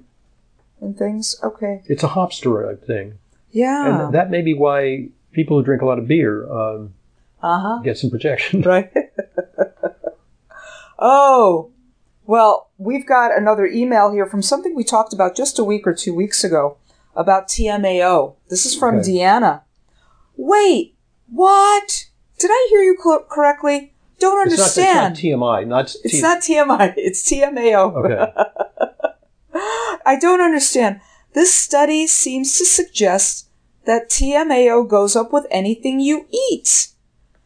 and 0.82 0.98
things. 0.98 1.36
Okay. 1.44 1.82
It's 1.86 2.04
a 2.04 2.08
hop 2.10 2.32
steroid 2.32 2.82
thing, 2.86 3.14
Yeah. 3.52 4.06
and 4.06 4.14
that 4.14 4.32
may 4.32 4.42
be 4.42 4.54
why 4.54 5.10
people 5.32 5.58
who 5.58 5.64
drink 5.64 5.82
a 5.82 5.86
lot 5.86 6.00
of 6.00 6.08
beer 6.08 6.50
um, 6.52 6.94
uh 7.42 7.60
huh. 7.60 7.80
get 7.84 7.98
some 7.98 8.10
protection. 8.10 8.62
Right. 8.62 8.92
oh, 11.00 11.72
well, 12.26 12.70
we've 12.78 13.08
got 13.08 13.36
another 13.36 13.66
email 13.66 14.12
here 14.12 14.26
from 14.26 14.42
something 14.42 14.76
we 14.76 14.84
talked 14.84 15.14
about 15.14 15.36
just 15.36 15.58
a 15.58 15.64
week 15.64 15.88
or 15.88 15.94
two 15.94 16.14
weeks 16.14 16.44
ago 16.44 16.78
about 17.16 17.48
TMAO. 17.48 18.36
This 18.50 18.66
is 18.66 18.76
from 18.76 19.00
Okay. 19.00 19.10
Deanna. 19.14 19.62
Wait, 20.38 20.96
what? 21.28 22.06
Did 22.38 22.52
I 22.52 22.68
hear 22.70 22.82
you 22.82 22.96
co- 23.02 23.26
correctly? 23.30 23.94
Don't 24.20 24.48
It's 24.48 24.58
not, 24.58 24.68
it's 24.68 24.78
not 24.78 24.88
understand. 25.06 25.16
TMI, 25.18 25.68
not 25.68 25.96
It's 26.04 26.22
not 26.22 26.42
TMI, 26.42 26.94
it's 26.98 27.30
TMAO. 27.30 27.96
Okay. 28.06 28.44
I 30.06 30.18
don't 30.20 30.42
understand. 30.42 31.02
This 31.34 31.54
study 31.54 32.06
seems 32.08 32.58
to 32.58 32.66
suggest 32.66 33.50
that 33.86 34.10
TMAO 34.10 34.88
goes 34.88 35.16
up 35.16 35.32
with 35.34 35.46
anything 35.50 36.00
you 36.00 36.28
eat. 36.52 36.90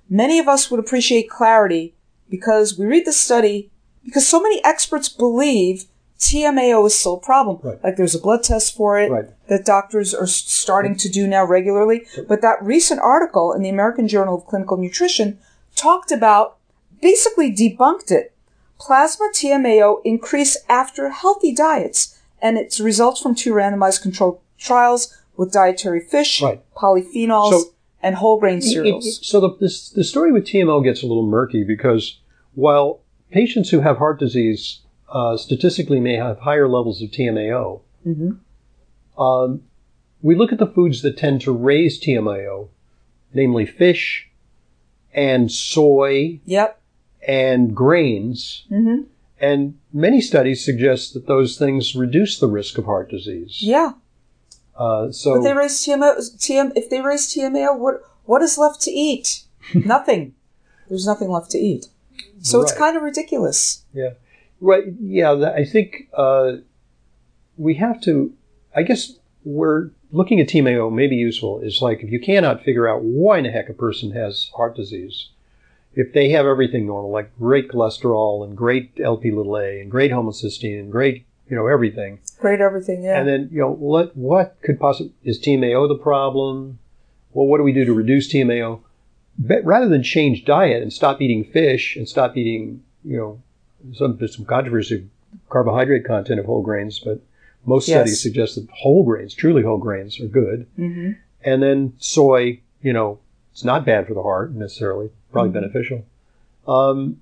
Many 0.09 0.39
of 0.39 0.47
us 0.47 0.69
would 0.69 0.79
appreciate 0.79 1.29
clarity 1.29 1.95
because 2.29 2.77
we 2.77 2.85
read 2.85 3.05
the 3.05 3.13
study 3.13 3.69
because 4.03 4.27
so 4.27 4.41
many 4.41 4.63
experts 4.65 5.09
believe 5.09 5.85
TMAO 6.19 6.85
is 6.87 6.97
still 6.97 7.15
a 7.15 7.19
problem. 7.19 7.59
Right. 7.61 7.83
Like 7.83 7.95
there's 7.97 8.15
a 8.15 8.19
blood 8.19 8.43
test 8.43 8.75
for 8.75 8.97
it 8.99 9.11
Right. 9.11 9.25
that 9.47 9.65
doctors 9.65 10.13
are 10.13 10.27
starting 10.27 10.95
to 10.97 11.09
do 11.09 11.27
now 11.27 11.45
regularly. 11.45 12.05
But 12.27 12.41
that 12.41 12.63
recent 12.63 13.01
article 13.01 13.51
in 13.53 13.61
the 13.61 13.69
American 13.69 14.07
Journal 14.07 14.35
of 14.37 14.45
Clinical 14.45 14.77
Nutrition 14.77 15.37
talked 15.75 16.11
about, 16.11 16.57
basically 17.01 17.51
debunked 17.53 18.11
it. 18.11 18.31
Plasma 18.79 19.29
TMAO 19.33 20.01
increase 20.05 20.57
after 20.69 21.09
healthy 21.09 21.53
diets, 21.53 22.17
and 22.41 22.57
it's 22.57 22.79
results 22.79 23.21
from 23.21 23.35
two 23.35 23.53
randomized 23.53 24.01
controlled 24.01 24.39
trials 24.57 25.13
with 25.35 25.51
dietary 25.51 25.99
fish, 25.99 26.41
Right. 26.41 26.61
polyphenols, 26.75 27.49
So- 27.51 27.63
and 28.03 28.15
whole 28.15 28.39
grain 28.39 28.57
It- 28.59 28.65
it- 28.65 28.69
cereals. 28.69 29.19
so 29.25 29.39
the, 29.39 29.49
this, 29.59 29.89
the 29.89 30.03
story 30.03 30.31
with 30.31 30.45
TMO 30.45 30.83
gets 30.83 31.01
a 31.01 31.07
little 31.07 31.25
murky 31.25 31.63
because 31.63 32.19
while 32.53 32.99
patients 33.31 33.69
who 33.71 33.79
have 33.79 33.97
heart 33.97 34.19
disease 34.19 34.79
uh, 35.11 35.37
statistically 35.37 35.99
may 35.99 36.15
have 36.15 36.39
higher 36.39 36.67
levels 36.67 37.01
of 37.01 37.09
TMAO, 37.11 37.81
Mhm. 38.05 38.37
um, 39.17 39.61
we 40.21 40.35
look 40.35 40.51
at 40.51 40.57
the 40.59 40.67
foods 40.67 41.01
that 41.03 41.17
tend 41.17 41.41
to 41.41 41.51
raise 41.51 41.99
TMAO, 41.99 42.67
namely 43.33 43.65
fish 43.65 44.29
and 45.13 45.51
soy 45.51 46.39
Yep. 46.45 46.79
and 47.27 47.75
grains, 47.75 48.65
hmm 48.69 49.01
and 49.39 49.73
many 49.91 50.21
studies 50.21 50.63
suggest 50.63 51.13
that 51.13 51.27
those 51.27 51.57
things 51.57 51.95
reduce 51.97 52.39
the 52.39 52.47
risk 52.47 52.77
of 52.77 52.85
heart 52.85 53.09
disease. 53.11 53.57
Yeah. 53.61 53.91
Uh, 54.75 55.11
so 55.11 55.35
But 55.35 55.43
they 55.43 55.53
raise 55.53 55.85
TMAO. 55.85 56.17
TM, 56.37 56.71
if 56.75 56.89
they 56.89 57.01
raise 57.01 57.27
TMAO, 57.27 57.77
what 57.77 58.01
what 58.25 58.41
is 58.41 58.57
left 58.57 58.81
to 58.81 58.91
eat? 58.91 59.43
nothing. 59.73 60.33
There's 60.89 61.05
nothing 61.05 61.29
left 61.29 61.51
to 61.51 61.57
eat. 61.57 61.87
So 62.41 62.61
it's 62.61 62.73
kind 62.73 62.97
of 62.97 63.03
ridiculous. 63.03 63.83
Yeah. 63.93 64.11
Right. 64.59 64.83
Yeah. 64.99 65.53
I 65.55 65.63
think 65.63 66.09
uh, 66.13 66.57
we 67.57 67.75
have 67.75 68.01
to. 68.01 68.33
I 68.75 68.83
guess 68.83 69.13
we're 69.45 69.91
looking 70.11 70.39
at 70.39 70.49
TMAO 70.49 70.91
may 70.91 71.07
be 71.07 71.15
useful. 71.15 71.59
Is 71.61 71.81
like 71.81 72.03
if 72.03 72.11
you 72.11 72.19
cannot 72.19 72.63
figure 72.63 72.87
out 72.87 73.03
why 73.03 73.37
in 73.37 73.45
the 73.45 73.51
heck 73.51 73.69
a 73.69 73.73
person 73.73 74.11
has 74.11 74.49
heart 74.55 74.75
disease, 74.75 75.29
if 75.95 76.13
they 76.13 76.29
have 76.29 76.45
everything 76.45 76.85
normal, 76.85 77.11
like 77.11 77.37
great 77.37 77.69
cholesterol 77.69 78.43
and 78.43 78.57
great 78.57 78.99
LP 79.01 79.31
little 79.31 79.57
a 79.57 79.79
and 79.79 79.89
great 79.89 80.11
homocysteine 80.11 80.79
and 80.79 80.91
great 80.91 81.25
you 81.49 81.55
know 81.55 81.67
everything, 81.67 82.19
Great 82.39 82.61
everything. 82.61 83.03
Yeah. 83.03 83.19
and 83.19 83.27
then 83.27 83.49
you 83.51 83.59
know 83.59 83.71
what 83.71 84.15
what 84.15 84.57
could 84.61 84.79
possibly 84.79 85.13
is 85.23 85.39
TMAO 85.39 85.87
the 85.87 85.95
problem? 86.01 86.79
Well, 87.33 87.47
what 87.47 87.57
do 87.57 87.63
we 87.63 87.73
do 87.73 87.85
to 87.85 87.93
reduce 87.93 88.31
TMAO? 88.31 88.79
But 89.39 89.65
rather 89.65 89.89
than 89.89 90.03
change 90.03 90.45
diet 90.45 90.83
and 90.83 90.93
stop 90.93 91.19
eating 91.21 91.43
fish 91.43 91.95
and 91.95 92.07
stop 92.07 92.37
eating, 92.37 92.83
you 93.03 93.17
know, 93.17 93.41
some 93.93 94.17
there's 94.17 94.35
some 94.35 94.45
controversy 94.45 95.07
carbohydrate 95.49 96.05
content 96.05 96.39
of 96.39 96.45
whole 96.45 96.61
grains, 96.61 96.99
but 96.99 97.19
most 97.65 97.87
Yes. 97.87 97.97
studies 97.97 98.21
suggest 98.21 98.55
that 98.55 98.67
whole 98.71 99.03
grains, 99.03 99.33
truly 99.33 99.63
whole 99.63 99.77
grains, 99.79 100.19
are 100.19 100.27
good. 100.27 100.67
hmm 100.75 101.11
And 101.43 101.61
then 101.63 101.93
soy, 101.97 102.59
you 102.81 102.93
know, 102.93 103.19
it's 103.51 103.63
not 103.63 103.85
bad 103.85 104.07
for 104.07 104.13
the 104.13 104.21
heart 104.23 104.53
necessarily, 104.53 105.09
probably 105.31 105.49
Mhm. 105.49 105.53
beneficial. 105.53 106.05
Um, 106.67 107.17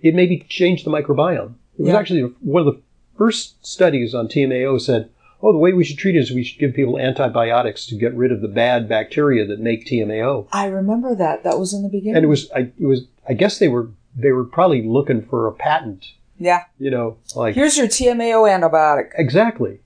it 0.00 0.14
maybe 0.14 0.38
changed 0.48 0.86
the 0.86 0.90
microbiome. 0.90 1.54
It 1.78 1.82
was 1.82 1.88
Yeah. 1.88 1.98
actually 1.98 2.22
one 2.40 2.66
of 2.66 2.74
the 2.74 2.80
first 3.16 3.64
studies 3.66 4.14
on 4.14 4.28
TMAO 4.28 4.80
said, 4.80 5.10
oh, 5.42 5.52
the 5.52 5.58
way 5.58 5.72
we 5.72 5.84
should 5.84 5.98
treat 5.98 6.16
it 6.16 6.20
is 6.20 6.30
we 6.32 6.42
should 6.44 6.58
give 6.58 6.74
people 6.74 6.98
antibiotics 6.98 7.86
to 7.86 7.94
get 7.96 8.14
rid 8.14 8.32
of 8.32 8.40
the 8.40 8.48
bad 8.48 8.88
bacteria 8.88 9.46
that 9.46 9.60
make 9.60 9.86
TMAO. 9.86 10.46
I 10.52 10.66
remember 10.66 11.14
that. 11.14 11.44
That 11.44 11.58
was 11.58 11.72
in 11.74 11.82
the 11.82 11.88
beginning. 11.88 12.16
And 12.16 12.24
it 12.24 12.28
was, 12.28 12.50
I, 12.52 12.70
it 12.78 12.86
was, 12.86 13.06
I 13.28 13.34
guess 13.34 13.58
they 13.58 13.68
were, 13.68 13.90
they 14.16 14.32
were 14.32 14.44
probably 14.44 14.82
looking 14.82 15.22
for 15.22 15.46
a 15.46 15.52
patent, 15.52 16.12
yeah. 16.38 16.64
you 16.78 16.90
know, 16.90 17.18
like 17.34 17.54
Here's 17.54 17.76
your 17.76 17.88
TMAO 17.88 18.48
antibiotic. 18.48 19.10
exactly, 19.16 19.80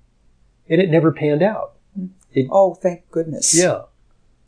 and 0.68 0.80
it 0.80 0.90
never 0.90 1.12
panned 1.12 1.42
out. 1.42 1.72
Oh, 2.50 2.74
thank 2.74 3.10
goodness. 3.10 3.56
Yeah, 3.58 3.82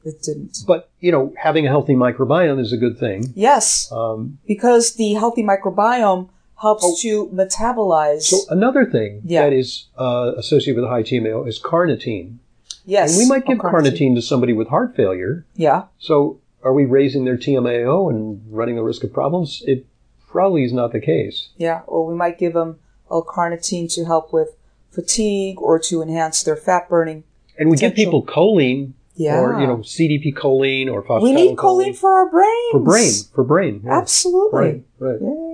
It 0.05 0.23
didn't. 0.23 0.59
but 0.67 0.91
you 1.01 1.11
know, 1.11 1.33
having 1.37 1.67
a 1.67 1.71
healthy 1.71 1.95
microbiome 1.95 2.61
is 2.61 2.73
a 2.73 2.77
good 2.77 2.99
thing. 2.99 3.33
Yes, 3.35 3.91
Um, 3.91 4.39
because 4.47 4.95
the 4.95 5.15
healthy 5.15 5.43
microbiome 5.43 6.29
helps 6.61 6.85
Oh. 6.85 6.95
to 7.01 7.27
metabolize. 7.35 8.23
so 8.23 8.39
another 8.51 8.85
thing 8.85 9.23
Yeah. 9.25 9.45
that 9.45 9.53
is 9.53 9.87
uh, 9.99 10.33
associated 10.37 10.81
with 10.81 10.89
high 10.91 11.03
TMAO 11.03 11.47
is 11.49 11.59
carnitine. 11.61 12.37
yes. 12.85 13.11
And 13.13 13.19
we 13.19 13.29
might 13.29 13.47
give 13.47 13.59
Oh, 13.61 13.69
carnitine 13.71 14.15
to 14.17 14.23
somebody 14.23 14.53
with 14.53 14.69
heart 14.69 14.95
failure. 14.97 15.45
Yeah. 15.57 15.85
So 15.99 16.39
are 16.63 16.73
we 16.75 16.85
raising 16.85 17.25
their 17.25 17.37
TMAO 17.39 18.11
and 18.11 18.43
running 18.51 18.77
the 18.77 18.83
risk 18.83 19.03
of 19.05 19.13
problems? 19.13 19.63
It 19.67 19.87
probably 20.29 20.65
is 20.65 20.73
not 20.73 20.93
the 20.93 21.01
case. 21.01 21.49
Yeah. 21.57 21.81
Or 21.87 22.07
we 22.07 22.15
might 22.15 22.39
give 22.39 22.53
them 22.53 22.79
L-carnitine 23.11 23.93
to 23.95 24.05
help 24.05 24.33
with 24.33 24.51
fatigue 24.91 25.61
or 25.61 25.79
to 25.79 26.03
enhance 26.03 26.43
their 26.43 26.57
fat 26.57 26.89
burning. 26.89 27.25
And 27.59 27.71
we 27.71 27.77
give 27.77 27.95
people 27.95 28.23
choline 28.25 28.93
Yeah. 29.17 29.41
or, 29.41 29.61
you 29.61 29.67
know, 29.67 29.79
CDP 29.79 30.33
choline 30.35 30.93
or 30.93 31.03
phosphatidylcholine. 31.03 31.23
we 31.23 31.33
need 31.33 31.57
choline 31.57 31.97
for 31.97 32.13
our 32.13 32.29
brains. 32.31 32.71
For 32.73 32.79
brain. 32.81 33.13
For 33.35 33.45
brain. 33.45 33.81
yeah. 33.85 33.99
Absolutely. 33.99 34.59
Right, 34.61 34.83
right. 34.99 35.19
Yeah. 35.21 35.50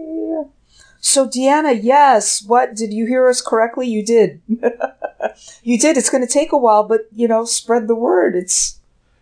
So, 1.06 1.28
Deanna, 1.28 1.78
yes. 1.80 2.42
What 2.42 2.74
did 2.74 2.92
you 2.92 3.06
hear 3.06 3.28
us 3.28 3.40
correctly? 3.40 3.86
You 3.86 4.04
did. 4.04 4.40
you 5.62 5.78
did. 5.78 5.96
It's 5.96 6.10
going 6.10 6.26
to 6.26 6.32
take 6.32 6.50
a 6.50 6.58
while, 6.58 6.82
but 6.82 7.02
you 7.14 7.28
know, 7.28 7.44
spread 7.44 7.86
the 7.86 7.94
word. 7.94 8.34
It's 8.34 8.80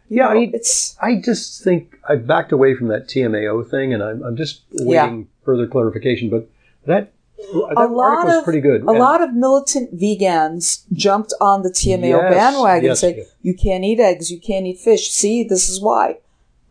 Yeah, 0.08 0.28
I 0.28 0.34
know, 0.34 0.40
mean, 0.40 0.54
it's 0.54 0.96
I 1.02 1.16
just 1.16 1.62
think 1.62 1.98
I 2.08 2.16
backed 2.16 2.52
away 2.52 2.74
from 2.74 2.88
that 2.88 3.06
TMAO 3.06 3.68
thing, 3.70 3.92
and 3.92 4.02
I'm, 4.02 4.22
I'm 4.22 4.34
just 4.34 4.62
Yeah. 4.72 5.04
waiting 5.04 5.28
further 5.44 5.66
clarification. 5.66 6.30
But 6.30 6.48
that 6.86 7.12
that 7.36 7.74
a 7.76 7.86
lot 7.86 8.30
of 8.30 8.44
pretty 8.44 8.62
good. 8.62 8.82
A 8.84 8.88
And- 8.88 8.98
lot 8.98 9.20
of 9.20 9.34
militant 9.34 9.94
vegans 9.94 10.84
jumped 10.94 11.34
on 11.38 11.62
the 11.64 11.68
TMAO 11.70 12.16
Yes, 12.22 12.34
bandwagon, 12.34 12.84
yes, 12.86 13.00
saying 13.00 13.16
yes. 13.18 13.26
you 13.42 13.52
can't 13.52 13.84
eat 13.84 14.00
eggs, 14.00 14.30
you 14.32 14.40
can't 14.40 14.64
eat 14.66 14.78
fish. 14.78 15.10
See, 15.10 15.44
this 15.44 15.68
is 15.68 15.82
why. 15.82 16.16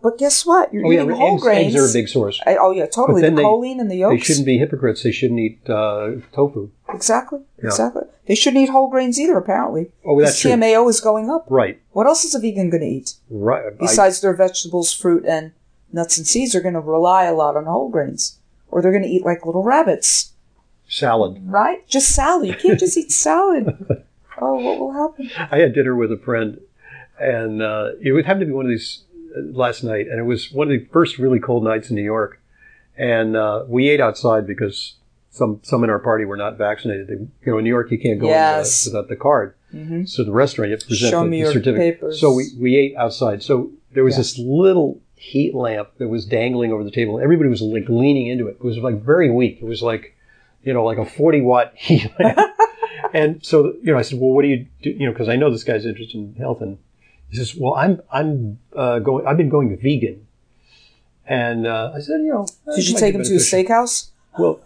But 0.03 0.17
guess 0.19 0.45
what? 0.45 0.73
You're 0.73 0.85
oh 0.85 0.91
yeah, 0.91 1.03
eating 1.03 1.15
whole 1.15 1.35
eggs, 1.35 1.43
grains. 1.43 1.73
eggs 1.73 1.81
are 1.81 1.89
a 1.89 1.93
big 1.93 2.09
source. 2.09 2.39
I- 2.45 2.57
oh 2.57 2.71
yeah, 2.71 2.85
totally. 2.87 3.21
The 3.21 3.27
then 3.27 3.35
they- 3.35 3.43
choline 3.43 3.79
and 3.79 3.89
the 3.89 4.03
They 4.03 4.19
shouldn't 4.19 4.45
be 4.45 4.57
hypocrites. 4.57 5.01
They 5.01 5.13
shouldn't 5.13 5.39
eat 5.39 5.69
uh, 5.69 6.11
tofu. 6.33 6.69
exactly. 6.89 7.39
Yeah. 7.59 7.67
Exactly. 7.69 8.03
They 8.27 8.35
shouldn't 8.35 8.61
eat 8.63 8.69
whole 8.69 8.89
grains 8.89 9.17
either. 9.19 9.37
Apparently, 9.37 9.91
Oh, 10.05 10.19
that's 10.21 10.39
true. 10.39 10.51
TMAO 10.51 10.89
is 10.89 10.99
going 10.99 11.29
up. 11.29 11.45
Right, 11.49 11.79
What 11.93 12.05
else 12.05 12.23
is 12.25 12.35
a 12.35 12.39
vegan 12.39 12.69
going 12.69 12.81
to 12.81 12.87
eat 12.87 13.15
right. 13.29 13.65
I- 13.65 13.69
besides 13.79 14.19
their 14.21 14.33
vegetables, 14.35 14.93
fruit, 14.93 15.25
and 15.25 15.53
nuts 15.93 16.17
and 16.17 16.27
seeds? 16.27 16.51
They're 16.51 16.61
going 16.61 16.73
to 16.75 16.81
rely 16.81 17.23
a 17.23 17.33
lot 17.33 17.55
on 17.55 17.63
whole 17.65 17.89
grains, 17.89 18.39
or 18.69 18.81
they're 18.81 18.91
going 18.91 19.03
to 19.03 19.09
eat 19.09 19.23
like 19.25 19.45
little 19.45 19.63
rabbits. 19.63 20.33
salad. 20.87 21.39
Right? 21.45 21.87
Just 21.87 22.13
salad. 22.13 22.49
You 22.49 22.55
can't 22.55 22.79
just 22.79 22.97
eat 22.97 23.11
salad. 23.11 24.03
Oh, 24.41 24.55
what 24.55 24.79
will 24.79 24.91
happen? 24.91 25.29
I 25.51 25.59
had 25.59 25.73
dinner 25.75 25.95
with 25.95 26.11
a 26.11 26.17
friend, 26.17 26.59
and 27.19 27.61
uh, 27.61 27.91
it 28.01 28.11
would 28.13 28.25
happen 28.25 28.39
to 28.41 28.45
be 28.47 28.51
one 28.51 28.65
of 28.65 28.69
these 28.71 29.03
last 29.35 29.83
night, 29.83 30.07
and 30.07 30.19
it 30.19 30.23
was 30.23 30.51
one 30.51 30.71
of 30.71 30.79
the 30.79 30.85
first 30.91 31.17
really 31.17 31.39
cold 31.39 31.63
nights 31.63 31.89
in 31.89 31.95
New 31.95 32.03
York, 32.03 32.39
and 32.97 33.35
uh, 33.35 33.63
we 33.67 33.89
ate 33.89 33.99
outside 34.01 34.45
because 34.47 34.95
some 35.31 35.59
some 35.63 35.83
in 35.83 35.89
our 35.89 35.99
party 35.99 36.25
were 36.25 36.37
not 36.37 36.57
vaccinated. 36.57 37.07
They, 37.07 37.13
you 37.13 37.29
know, 37.51 37.57
in 37.57 37.63
New 37.63 37.69
York 37.69 37.89
you 37.91 37.97
can't 37.99 38.19
go 38.19 38.27
Yes. 38.29 38.85
without 38.85 39.07
the 39.09 39.15
card. 39.15 39.55
hmm 39.71 40.05
So 40.05 40.23
the 40.23 40.31
restaurant 40.31 40.69
you 40.69 40.73
have 40.73 40.81
to 40.81 40.87
present 40.87 41.11
Show 41.11 41.23
the, 41.23 41.29
me 41.29 41.37
the 41.37 41.43
your 41.43 41.53
certificate. 41.53 41.95
papers. 41.95 42.19
So 42.21 42.33
we, 42.33 42.45
we 42.59 42.75
ate 42.77 42.95
outside. 42.95 43.41
So 43.41 43.71
there 43.93 44.03
was 44.03 44.13
Yeah. 44.15 44.19
this 44.19 44.37
little 44.37 44.99
heat 45.15 45.55
lamp 45.55 45.89
that 45.97 46.07
was 46.09 46.25
dangling 46.25 46.71
over 46.71 46.83
the 46.83 46.91
table. 46.91 47.19
Everybody 47.19 47.49
was 47.49 47.61
like 47.61 47.87
leaning 47.89 48.27
into 48.27 48.47
it. 48.47 48.57
It 48.59 48.63
was 48.63 48.77
like 48.77 49.01
very 49.01 49.31
weak. 49.31 49.57
It 49.61 49.65
was 49.65 49.81
like, 49.81 50.15
you 50.63 50.73
know, 50.73 50.83
like 50.83 50.97
a 50.99 51.05
40 51.05 51.41
watt 51.41 51.73
heat 51.75 52.11
lamp. 52.19 52.37
and 53.13 53.43
so, 53.43 53.73
you 53.81 53.91
know, 53.91 53.97
I 53.97 54.01
said, 54.03 54.19
well, 54.19 54.31
what 54.31 54.43
do 54.43 54.49
you 54.49 54.67
do? 54.83 54.91
You 54.91 55.07
know, 55.07 55.11
because 55.13 55.29
I 55.29 55.35
know 55.35 55.49
this 55.49 55.63
guy's 55.63 55.85
interested 55.85 56.17
in 56.17 56.35
health. 56.35 56.61
And 56.61 56.77
he 57.33 57.37
says, 57.39 57.55
well, 57.55 57.73
I'm, 57.73 57.99
I'm 58.11 58.59
uh, 58.75 58.99
going, 58.99 59.25
I've 59.25 59.37
been 59.37 59.49
going 59.49 59.75
vegan. 59.77 60.27
And 61.25 61.65
uh, 61.65 61.93
I 61.95 61.99
said, 61.99 62.19
you 62.21 62.27
know, 62.33 62.47
Did 62.75 62.87
you 62.87 62.95
take 62.97 63.15
him 63.15 63.23
to 63.23 63.33
a 63.33 63.37
steakhouse? 63.37 64.09
Well, 64.37 64.59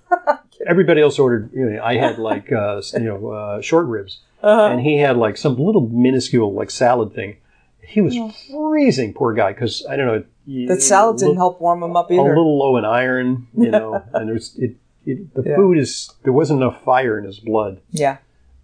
everybody 0.68 1.02
else 1.02 1.18
ordered, 1.18 1.50
you 1.54 1.66
know, 1.70 1.82
I 1.82 1.96
had 1.96 2.20
like, 2.20 2.52
uh, 2.52 2.82
you 2.94 3.00
know, 3.00 3.30
uh, 3.32 3.62
short 3.62 3.86
ribs 3.88 4.20
Uh-huh. 4.42 4.66
and 4.72 4.82
he 4.82 4.98
had 4.98 5.16
like 5.18 5.38
some 5.38 5.56
little 5.58 5.88
minuscule 5.88 6.54
like 6.54 6.70
salad 6.72 7.14
thing. 7.14 7.38
He 7.82 8.02
was 8.02 8.18
freezing, 8.52 9.14
poor 9.14 9.34
guy, 9.34 9.54
because 9.54 9.86
I 9.90 9.96
don't 9.96 10.08
know. 10.08 10.68
That 10.68 10.82
salad 10.82 11.20
didn't 11.20 11.38
help 11.38 11.62
warm 11.62 11.82
him 11.84 11.96
up 11.96 12.12
either. 12.12 12.22
A 12.22 12.26
little 12.26 12.58
low 12.60 12.76
in 12.78 12.84
iron, 12.84 13.48
you 13.58 13.72
know, 13.72 14.04
and 14.14 14.28
there's 14.28 14.56
it, 14.58 14.76
it. 15.06 15.34
The 15.34 15.44
Yeah. 15.44 15.56
food 15.56 15.78
is 15.78 16.12
there 16.24 16.34
wasn't 16.34 16.62
enough 16.62 16.84
fire 16.84 17.18
in 17.18 17.24
his 17.24 17.40
blood. 17.40 17.80
Yeah. 17.92 18.18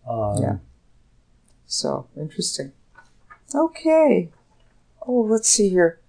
Um, 0.10 0.42
Yeah. 0.42 0.56
So 1.68 2.08
interesting. 2.18 2.74
Okay. 3.56 4.30
Oh, 5.08 5.22
let's 5.22 5.50
see 5.50 5.70
here. 5.70 6.00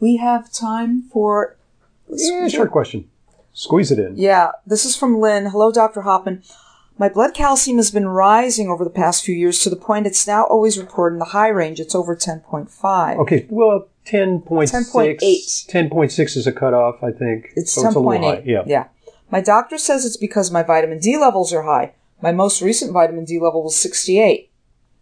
We 0.00 0.16
have 0.16 0.52
time 0.52 1.02
for. 1.02 1.56
Yeah, 2.10 2.48
short 2.48 2.70
question. 2.70 3.08
Squeeze 3.52 3.90
it 3.90 3.98
in. 3.98 4.16
Yeah, 4.16 4.52
this 4.66 4.84
is 4.84 4.96
from 4.96 5.18
Lynn. 5.20 5.46
Hello, 5.46 5.72
Dr. 5.72 6.02
Hoffman. 6.02 6.42
My 6.96 7.08
blood 7.08 7.34
calcium 7.34 7.76
has 7.76 7.90
been 7.90 8.08
rising 8.08 8.68
over 8.68 8.82
the 8.84 8.90
past 8.90 9.24
few 9.24 9.34
years 9.34 9.60
to 9.60 9.70
the 9.70 9.76
point 9.76 10.06
it's 10.06 10.26
now 10.26 10.44
always 10.44 10.78
reported 10.78 11.14
in 11.14 11.18
the 11.20 11.26
high 11.26 11.48
range. 11.48 11.78
It's 11.80 11.94
over 11.94 12.16
10.5. 12.16 13.18
Okay, 13.18 13.46
well, 13.50 13.88
10.6. 14.06 14.44
10.8. 14.92 15.20
10.6 15.20 16.36
is 16.36 16.46
a 16.46 16.52
cutoff, 16.52 17.02
I 17.02 17.12
think. 17.12 17.50
It's 17.54 17.72
So 17.72 17.82
a 17.82 17.84
little 17.88 18.02
10.8. 18.04 18.20
high, 18.22 18.42
Yeah. 18.44 18.62
yeah. 18.66 18.86
My 19.30 19.40
doctor 19.40 19.78
says 19.78 20.04
it's 20.04 20.16
because 20.16 20.50
my 20.50 20.62
vitamin 20.62 20.98
D 20.98 21.16
levels 21.16 21.52
are 21.52 21.62
high. 21.62 21.92
My 22.22 22.32
most 22.32 22.62
recent 22.62 22.92
vitamin 22.92 23.24
D 23.24 23.38
level 23.38 23.62
was 23.62 23.76
68. 23.76 24.50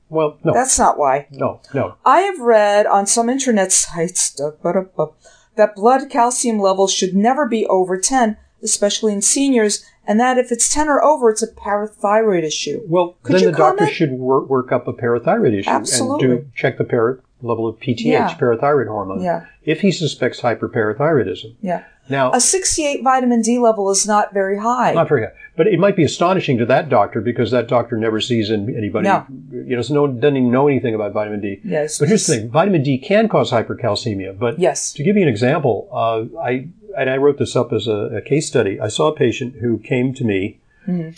Well, 0.09 0.38
no, 0.45 0.53
That's 0.53 0.79
not 0.79 0.99
why. 0.99 1.27
no, 1.33 1.61
no. 1.75 1.97
I 2.05 2.21
have 2.21 2.38
read 2.38 2.87
on 2.87 3.07
some 3.07 3.29
internet 3.29 3.73
sites 3.73 4.33
da- 4.35 4.51
ba- 4.62 4.73
da- 4.73 4.83
ba- 4.97 5.12
that 5.57 5.75
blood 5.75 6.09
calcium 6.11 6.59
levels 6.61 6.92
should 6.92 7.16
never 7.16 7.47
be 7.47 7.66
over 7.66 7.99
10, 7.99 8.37
especially 8.62 9.12
in 9.12 9.23
seniors, 9.23 9.85
and 10.07 10.21
that 10.21 10.38
if 10.38 10.53
it's 10.53 10.73
10 10.73 10.88
or 10.88 11.03
over, 11.03 11.31
it's 11.31 11.42
a 11.42 11.49
parathyroid 11.49 12.45
issue. 12.45 12.83
Well, 12.87 13.16
Could 13.23 13.37
then 13.37 13.45
the 13.47 13.53
doctor 13.53 13.87
should 13.87 14.12
work, 14.12 14.49
work 14.49 14.71
up 14.71 14.87
a 14.87 14.92
parathyroid 14.92 15.59
issue 15.59 15.71
Absolutely. 15.71 16.31
and 16.31 16.40
do 16.45 16.51
check 16.55 16.79
the 16.79 16.85
para, 16.85 17.19
level 17.42 17.66
of 17.68 17.79
PTH, 17.79 18.05
Yeah. 18.05 18.35
parathyroid 18.38 18.88
hormone, 18.88 19.22
Yeah. 19.22 19.44
if 19.64 19.81
he 19.83 19.90
suspects 19.92 20.40
hyperparathyroidism. 20.40 21.55
Yeah. 21.62 21.83
Now, 22.09 22.31
A 22.33 22.40
68 22.40 23.03
vitamin 23.03 23.42
D 23.42 23.59
level 23.59 23.90
is 23.90 24.07
not 24.07 24.33
very 24.33 24.59
high. 24.59 24.92
not 24.94 25.09
very 25.09 25.22
high, 25.22 25.33
but 25.57 25.66
it 25.66 25.79
might 25.81 25.96
be 25.96 26.05
astonishing 26.05 26.57
to 26.59 26.66
that 26.66 26.88
doctor 26.88 27.20
because 27.20 27.51
that 27.51 27.66
doctor 27.66 27.96
never 27.96 28.20
sees 28.20 28.51
anybody. 28.51 29.09
No. 29.09 29.25
You 29.53 29.77
know, 29.77 29.83
no, 29.90 30.07
doesn't 30.07 30.37
even 30.37 30.51
know 30.53 30.68
anything 30.68 30.94
about 30.94 31.12
vitamin 31.12 31.40
D. 31.40 31.61
yes. 31.64 31.99
But 31.99 32.07
here's 32.09 32.25
the 32.27 32.37
thing: 32.37 32.49
vitamin 32.49 32.83
D 32.85 32.96
can 32.99 33.29
cause 33.29 33.51
hypercalcemia. 33.51 34.38
But 34.38 34.59
Yes. 34.61 34.92
to 34.92 35.03
give 35.03 35.16
you 35.16 35.22
an 35.22 35.29
example, 35.29 35.88
uh, 35.92 36.25
I 36.40 36.68
and 36.96 37.11
I 37.11 37.16
wrote 37.18 37.38
this 37.38 37.57
up 37.57 37.72
as 37.72 37.87
a, 37.88 38.16
a 38.16 38.20
case 38.22 38.46
study. 38.46 38.81
I 38.81 38.88
saw 38.88 39.09
a 39.09 39.14
patient 39.14 39.57
who 39.61 39.77
came 39.79 40.14
to 40.14 40.25
me 40.25 40.61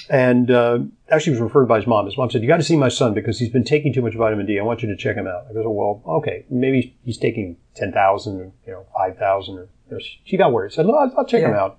and 0.08 0.50
uh, 0.50 0.78
actually 1.10 1.32
was 1.32 1.40
referred 1.40 1.66
by 1.66 1.78
his 1.78 1.86
mom. 1.86 2.06
His 2.06 2.16
mom 2.16 2.30
said, 2.30 2.42
"You 2.42 2.48
got 2.48 2.56
to 2.58 2.64
see 2.64 2.76
my 2.76 2.88
son 2.88 3.14
because 3.14 3.38
he's 3.38 3.50
been 3.50 3.64
taking 3.64 3.92
too 3.92 4.02
much 4.02 4.14
vitamin 4.14 4.46
D. 4.46 4.58
I 4.58 4.62
want 4.62 4.82
you 4.82 4.88
to 4.88 4.96
check 4.96 5.16
him 5.16 5.26
out." 5.26 5.46
I 5.48 5.52
go, 5.52 5.70
"Well, 5.70 6.02
okay, 6.18 6.44
maybe 6.50 6.96
he's 7.04 7.18
taking 7.18 7.56
ten 7.74 7.92
thousand, 7.92 8.40
or 8.40 8.52
you 8.66 8.72
know, 8.72 8.86
five 8.96 9.18
thousand, 9.18 9.58
or 9.58 9.68
you 9.90 9.96
know, 9.96 10.04
she 10.24 10.36
got 10.36 10.52
worried. 10.52 10.72
Said, 10.72 10.86
"Well, 10.86 10.96
I'll, 10.96 11.12
I'll 11.18 11.26
check 11.26 11.42
him 11.42 11.54
out. 11.54 11.78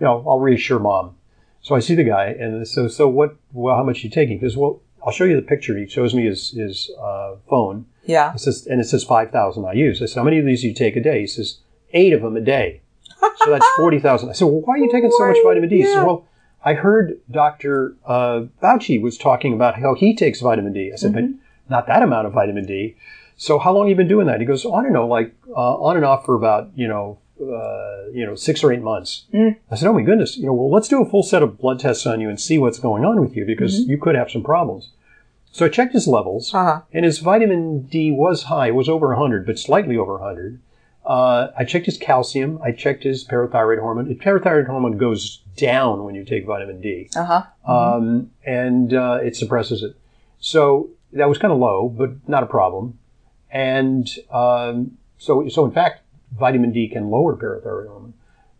You 0.00 0.06
know, 0.06 0.24
I'll 0.26 0.40
reassure 0.40 0.78
mom." 0.78 1.16
So 1.60 1.74
I 1.74 1.80
see 1.80 1.94
the 1.94 2.04
guy, 2.04 2.26
and 2.26 2.66
so 2.66 2.88
so 2.88 3.08
what? 3.08 3.36
Well, 3.52 3.76
how 3.76 3.82
much 3.82 4.02
are 4.02 4.06
you 4.06 4.10
taking? 4.10 4.38
Because 4.38 4.56
well, 4.56 4.80
I'll 5.04 5.12
show 5.12 5.24
you 5.24 5.36
the 5.36 5.42
picture. 5.42 5.76
He 5.76 5.86
shows 5.86 6.14
me 6.14 6.24
his 6.26 6.50
his 6.50 6.90
uh, 7.00 7.36
phone. 7.48 7.86
Yeah. 8.06 8.34
It 8.34 8.40
says, 8.40 8.66
and 8.66 8.80
it 8.80 8.84
says 8.84 9.04
5,000 9.04 9.62
IUs. 9.62 10.02
I 10.02 10.06
said, 10.06 10.16
how 10.16 10.24
many 10.24 10.38
of 10.38 10.46
these 10.46 10.60
do 10.60 10.68
you 10.68 10.74
take 10.74 10.96
a 10.96 11.00
day? 11.00 11.20
He 11.20 11.26
says, 11.26 11.60
eight 11.92 12.12
of 12.12 12.22
them 12.22 12.36
a 12.36 12.40
day. 12.40 12.82
So 13.38 13.50
that's 13.50 13.66
40,000. 13.76 14.28
I 14.28 14.32
said, 14.32 14.44
well, 14.44 14.60
why 14.60 14.74
are 14.74 14.78
you 14.78 14.90
taking 14.90 15.10
so 15.10 15.26
much 15.26 15.38
vitamin 15.42 15.68
D? 15.68 15.76
He 15.76 15.82
yeah. 15.82 15.94
said, 15.94 16.04
well, 16.04 16.26
I 16.64 16.74
heard 16.74 17.20
Dr. 17.30 17.96
Uh, 18.06 18.44
Fauci 18.62 19.00
was 19.00 19.18
talking 19.18 19.52
about 19.52 19.78
how 19.80 19.94
he 19.94 20.14
takes 20.16 20.40
vitamin 20.40 20.72
D. 20.72 20.90
I 20.92 20.96
said, 20.96 21.12
Mm-hmm. 21.12 21.32
but 21.32 21.70
not 21.70 21.86
that 21.86 22.02
amount 22.02 22.26
of 22.26 22.32
vitamin 22.32 22.66
D. 22.66 22.96
So 23.36 23.58
how 23.58 23.72
long 23.72 23.84
have 23.86 23.90
you 23.90 23.96
been 23.96 24.08
doing 24.08 24.26
that? 24.28 24.40
He 24.40 24.46
goes, 24.46 24.64
oh, 24.64 24.74
I 24.74 24.82
don't 24.82 24.92
know, 24.92 25.06
like 25.06 25.34
uh, 25.50 25.74
on 25.76 25.96
and 25.96 26.04
off 26.04 26.24
for 26.24 26.34
about, 26.34 26.70
you 26.76 26.86
know, 26.88 27.18
uh, 27.40 28.10
you 28.12 28.24
know, 28.24 28.34
six 28.36 28.62
or 28.62 28.72
eight 28.72 28.80
months. 28.82 29.24
Mm. 29.34 29.56
I 29.70 29.74
said, 29.74 29.88
oh 29.88 29.92
my 29.92 30.02
goodness, 30.02 30.36
you 30.36 30.46
know, 30.46 30.52
well, 30.52 30.70
let's 30.70 30.86
do 30.88 31.02
a 31.02 31.08
full 31.08 31.22
set 31.24 31.42
of 31.42 31.58
blood 31.58 31.80
tests 31.80 32.06
on 32.06 32.20
you 32.20 32.28
and 32.28 32.40
see 32.40 32.58
what's 32.58 32.78
going 32.78 33.04
on 33.04 33.20
with 33.20 33.36
you 33.36 33.44
because 33.44 33.80
Mm-hmm. 33.80 33.90
you 33.90 33.98
could 33.98 34.14
have 34.14 34.30
some 34.30 34.42
problems. 34.44 34.90
So 35.50 35.66
I 35.66 35.68
checked 35.68 35.92
his 35.94 36.06
levels, 36.08 36.52
Uh-huh. 36.54 36.82
and 36.92 37.04
his 37.04 37.18
vitamin 37.18 37.82
D 37.82 38.10
was 38.12 38.44
high. 38.44 38.68
It 38.68 38.74
was 38.74 38.88
over 38.88 39.08
100, 39.08 39.44
but 39.46 39.58
slightly 39.58 39.96
over 39.96 40.14
100. 40.18 40.60
Uh, 41.04 41.48
I 41.58 41.64
checked 41.64 41.86
his 41.86 41.98
calcium. 41.98 42.58
I 42.62 42.72
checked 42.72 43.02
his 43.04 43.24
parathyroid 43.26 43.78
hormone. 43.78 44.06
His 44.06 44.16
parathyroid 44.18 44.66
hormone 44.66 44.96
goes 44.96 45.40
down 45.56 46.04
when 46.04 46.14
you 46.14 46.24
take 46.24 46.46
vitamin 46.46 46.80
D, 46.80 47.10
Uh 47.14 47.24
huh. 47.24 47.42
um, 47.72 48.30
and 48.44 48.92
uh, 48.94 49.18
it 49.22 49.36
suppresses 49.36 49.82
it. 49.82 49.96
So 50.40 50.88
that 51.12 51.28
was 51.28 51.38
kind 51.38 51.52
of 51.52 51.58
low, 51.58 51.88
but 51.88 52.26
not 52.28 52.42
a 52.42 52.46
problem. 52.46 52.98
And 53.50 54.08
um, 54.32 54.96
so, 55.18 55.46
so 55.48 55.64
in 55.64 55.70
fact, 55.72 56.00
vitamin 56.36 56.72
D 56.72 56.88
can 56.88 57.10
lower 57.10 57.36
parathyroid 57.36 57.86
hormone. 57.88 58.14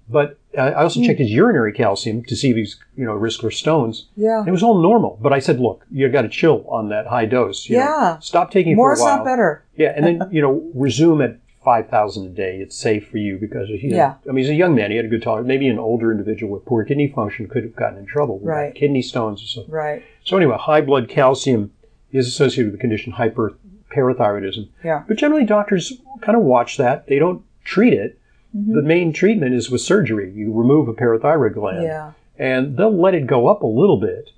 But 0.08 0.38
uh, 0.56 0.60
I 0.60 0.82
also 0.82 1.00
Hmm. 1.00 1.06
checked 1.06 1.18
his 1.20 1.30
urinary 1.30 1.72
calcium 1.72 2.22
to 2.24 2.36
see 2.36 2.50
if 2.50 2.56
he's, 2.56 2.76
you 2.94 3.06
know, 3.06 3.14
risk 3.14 3.40
for 3.40 3.50
stones. 3.50 4.06
Yeah. 4.16 4.40
And 4.40 4.48
it 4.48 4.52
was 4.52 4.62
all 4.62 4.80
normal. 4.82 5.18
But 5.20 5.32
I 5.32 5.38
said, 5.38 5.58
look, 5.60 5.84
you 5.90 6.06
got 6.10 6.22
to 6.22 6.28
chill 6.28 6.64
on 6.68 6.90
that 6.90 7.06
high 7.06 7.24
dose. 7.24 7.68
you 7.70 7.78
know. 7.78 7.84
Yeah. 7.84 8.18
Stop 8.18 8.50
taking 8.50 8.72
it 8.72 8.76
More 8.76 8.94
for 8.94 9.00
a 9.00 9.04
while. 9.04 9.16
More 9.16 9.22
is 9.22 9.26
not 9.26 9.32
better. 9.32 9.64
Yeah, 9.76 9.92
and 9.96 10.04
then 10.06 10.28
you 10.30 10.42
know 10.42 10.70
resume 10.74 11.22
at 11.22 11.38
five 11.64 11.88
thousand 11.88 12.26
a 12.26 12.28
day. 12.28 12.58
It's 12.60 12.76
safe 12.76 13.08
for 13.08 13.16
you 13.18 13.38
because 13.38 13.68
he. 13.68 13.88
Yeah. 13.88 14.14
I 14.28 14.32
mean, 14.32 14.44
he's 14.44 14.50
a 14.50 14.54
young 14.54 14.74
man. 14.74 14.90
He 14.90 14.96
had 14.96 15.06
a 15.06 15.08
good 15.08 15.22
tolerance. 15.22 15.48
Maybe 15.48 15.68
an 15.68 15.78
older 15.78 16.10
individual 16.12 16.52
with 16.52 16.64
poor 16.64 16.84
kidney 16.84 17.08
function 17.08 17.48
could 17.48 17.62
have 17.64 17.74
gotten 17.74 17.98
in 17.98 18.06
trouble. 18.06 18.38
with 18.38 18.46
Right. 18.48 18.74
Kidney 18.74 19.02
stones 19.02 19.42
or 19.42 19.46
something. 19.46 19.72
Right. 19.72 20.02
So 20.24 20.36
anyway, 20.36 20.56
high 20.58 20.80
blood 20.82 21.08
calcium 21.08 21.72
is 22.12 22.26
associated 22.28 22.66
with 22.72 22.78
the 22.78 22.80
condition 22.80 23.12
hyperparathyroidism. 23.14 24.68
Yeah. 24.84 25.02
But 25.08 25.16
generally, 25.16 25.44
doctors 25.44 25.92
kind 26.20 26.36
of 26.36 26.44
watch 26.44 26.76
that. 26.76 27.06
They 27.06 27.18
don't 27.18 27.42
treat 27.64 27.92
it. 27.92 28.18
Mm-hmm. 28.56 28.74
The 28.76 28.82
main 28.82 29.12
treatment 29.12 29.54
is 29.54 29.70
with 29.70 29.80
surgery. 29.80 30.30
You 30.32 30.52
remove 30.52 30.86
a 30.88 30.92
parathyroid 30.94 31.54
gland 31.54 31.82
Yeah. 31.82 32.12
and 32.38 32.76
they'll 32.76 32.96
let 32.96 33.14
it 33.14 33.26
go 33.26 33.48
up 33.48 33.62
a 33.62 33.66
little 33.66 33.96
bit. 33.98 34.30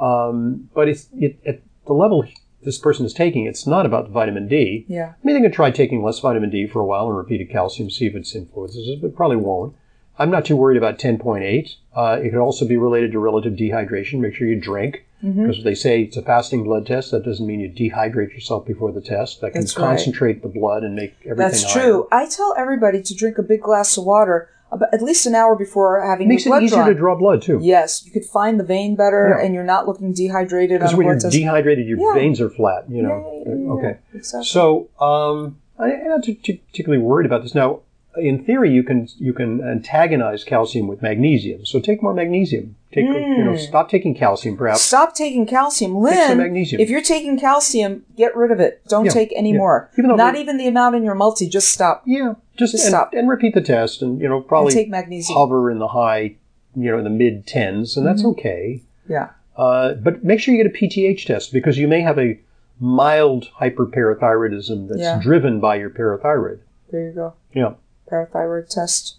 Um, 0.00 0.70
but 0.74 0.88
it's 0.88 1.08
it, 1.18 1.38
at 1.44 1.60
the 1.86 1.92
level 1.92 2.24
this 2.62 2.78
person 2.78 3.06
is 3.06 3.14
taking, 3.14 3.46
it's 3.46 3.66
not 3.66 3.86
about 3.86 4.04
the 4.06 4.10
vitamin 4.12 4.48
D. 4.48 4.84
Yeah. 4.88 5.12
I 5.22 5.26
mean, 5.26 5.36
they 5.36 5.42
can 5.42 5.52
try 5.52 5.70
taking 5.70 6.02
less 6.02 6.18
vitamin 6.20 6.50
D 6.50 6.66
for 6.66 6.80
a 6.80 6.84
while 6.86 7.06
and 7.08 7.16
repeated 7.16 7.50
calcium, 7.50 7.90
see 7.90 8.06
if 8.06 8.14
it's 8.14 8.34
influences 8.34 8.88
it, 8.88 9.00
but 9.00 9.14
probably 9.14 9.36
won't. 9.36 9.74
I'm 10.20 10.30
not 10.30 10.44
too 10.44 10.56
worried 10.56 10.76
about 10.76 10.98
10.8. 10.98 11.76
Uh, 11.94 12.20
it 12.20 12.30
could 12.30 12.40
also 12.40 12.66
be 12.66 12.76
related 12.76 13.12
to 13.12 13.20
relative 13.20 13.52
dehydration. 13.54 14.18
Make 14.20 14.34
sure 14.34 14.48
you 14.48 14.60
drink 14.60 15.04
Mm-hmm. 15.24 15.48
because 15.48 15.64
they 15.64 15.74
say 15.74 16.02
it's 16.02 16.16
a 16.16 16.22
fasting 16.22 16.62
blood 16.62 16.86
test. 16.86 17.10
That 17.10 17.24
doesn't 17.24 17.44
mean 17.44 17.58
you 17.58 17.68
dehydrate 17.68 18.32
yourself 18.34 18.64
before 18.64 18.92
the 18.92 19.00
test. 19.00 19.40
That 19.40 19.50
can 19.50 19.62
That's 19.62 19.76
right. 19.76 19.86
concentrate 19.88 20.42
the 20.42 20.48
blood 20.48 20.84
and 20.84 20.94
make 20.94 21.12
everything. 21.24 21.38
That's 21.38 21.64
higher. 21.64 21.82
true. 21.82 22.08
I 22.12 22.26
tell 22.26 22.54
everybody 22.56 23.02
to 23.02 23.14
drink 23.16 23.36
a 23.36 23.42
big 23.42 23.60
glass 23.62 23.96
of 23.96 24.04
water 24.04 24.48
about, 24.70 24.92
at 24.92 25.02
least 25.02 25.26
an 25.26 25.34
hour 25.34 25.56
before 25.56 26.00
having 26.04 26.28
Makes 26.28 26.44
your 26.44 26.54
it 26.54 26.60
blood 26.60 26.62
easier 26.64 26.76
drawn. 26.78 26.88
to 26.88 26.94
draw 26.94 27.14
blood 27.16 27.42
too. 27.42 27.58
Yes, 27.62 28.04
you 28.04 28.12
could 28.12 28.24
find 28.24 28.58
the 28.60 28.64
vein 28.64 28.96
better, 28.96 29.36
Yeah. 29.38 29.44
and 29.44 29.54
you're 29.54 29.64
not 29.64 29.86
looking 29.86 30.12
dehydrated 30.12 30.80
Because 30.80 30.94
when 30.94 31.06
you're 31.06 31.18
test. 31.18 31.32
dehydrated, 31.32 31.86
your 31.86 31.98
Yeah. 31.98 32.14
veins 32.14 32.40
are 32.40 32.50
flat. 32.50 32.84
You 32.90 33.02
know. 33.02 33.42
yeah. 33.46 33.72
Okay. 33.72 33.96
Exactly. 34.14 34.44
So 34.46 34.88
um, 35.00 35.56
I'm 35.78 36.08
not 36.08 36.24
too, 36.24 36.34
too 36.34 36.58
particularly 36.70 37.02
worried 37.02 37.26
about 37.26 37.42
this. 37.42 37.54
Now, 37.54 37.80
in 38.16 38.42
theory, 38.44 38.72
you 38.72 38.82
can 38.82 39.08
you 39.18 39.32
can 39.32 39.60
antagonize 39.62 40.42
calcium 40.44 40.86
with 40.88 41.02
magnesium. 41.02 41.64
So 41.66 41.78
take 41.80 42.02
more 42.02 42.14
magnesium. 42.14 42.74
Take 42.92 43.04
you 43.04 43.44
know 43.44 43.52
Mm. 43.52 43.58
stop 43.58 43.90
taking 43.90 44.14
calcium 44.14 44.56
perhaps. 44.56 44.80
Stop 44.80 45.14
taking 45.14 45.46
calcium, 45.46 45.94
Lynn. 45.96 46.38
magnesium. 46.38 46.80
If 46.80 46.88
you're 46.90 47.02
taking 47.02 47.38
calcium, 47.38 48.04
get 48.16 48.34
rid 48.34 48.50
of 48.50 48.60
it. 48.60 48.80
Don't 48.88 49.04
Yeah, 49.04 49.10
take 49.12 49.32
any 49.36 49.52
yeah. 49.52 49.58
more. 49.58 49.90
Even 49.98 50.16
Not 50.16 50.36
even 50.36 50.56
the 50.56 50.66
amount 50.66 50.96
in 50.96 51.04
your 51.04 51.14
multi. 51.14 51.48
Just 51.48 51.68
stop. 51.68 52.02
yeah, 52.06 52.34
just, 52.56 52.72
Just 52.72 52.84
and, 52.86 52.90
stop. 52.92 53.12
and 53.14 53.28
repeat 53.28 53.54
the 53.54 53.60
test, 53.60 54.02
and 54.02 54.20
you 54.20 54.28
know 54.28 54.38
And 54.38 54.48
probably 54.48 54.72
take 54.72 54.88
magnesium. 54.88 55.36
hover 55.36 55.70
in 55.70 55.78
the 55.78 55.88
high, 55.88 56.36
you 56.74 56.90
know, 56.90 56.98
in 56.98 57.04
the 57.04 57.10
mid 57.10 57.46
tens, 57.46 57.96
and 57.96 58.06
that's 58.06 58.22
Mm-hmm. 58.22 58.30
okay. 58.30 58.82
Yeah. 59.08 59.28
Uh, 59.56 59.94
but 59.94 60.24
make 60.24 60.40
sure 60.40 60.54
you 60.54 60.62
get 60.62 60.72
a 60.72 60.76
PTH 60.76 61.26
test 61.26 61.52
because 61.52 61.78
you 61.78 61.86
may 61.88 62.00
have 62.00 62.18
a 62.18 62.38
mild 62.80 63.48
hyperparathyroidism 63.60 64.88
that's 64.88 65.00
Yeah. 65.00 65.20
driven 65.22 65.60
by 65.60 65.76
your 65.76 65.90
parathyroid. 65.90 66.58
There 66.90 67.02
you 67.06 67.12
go. 67.12 67.34
Yeah, 67.52 67.72
Parathyroid 68.10 68.68
test. 68.68 69.16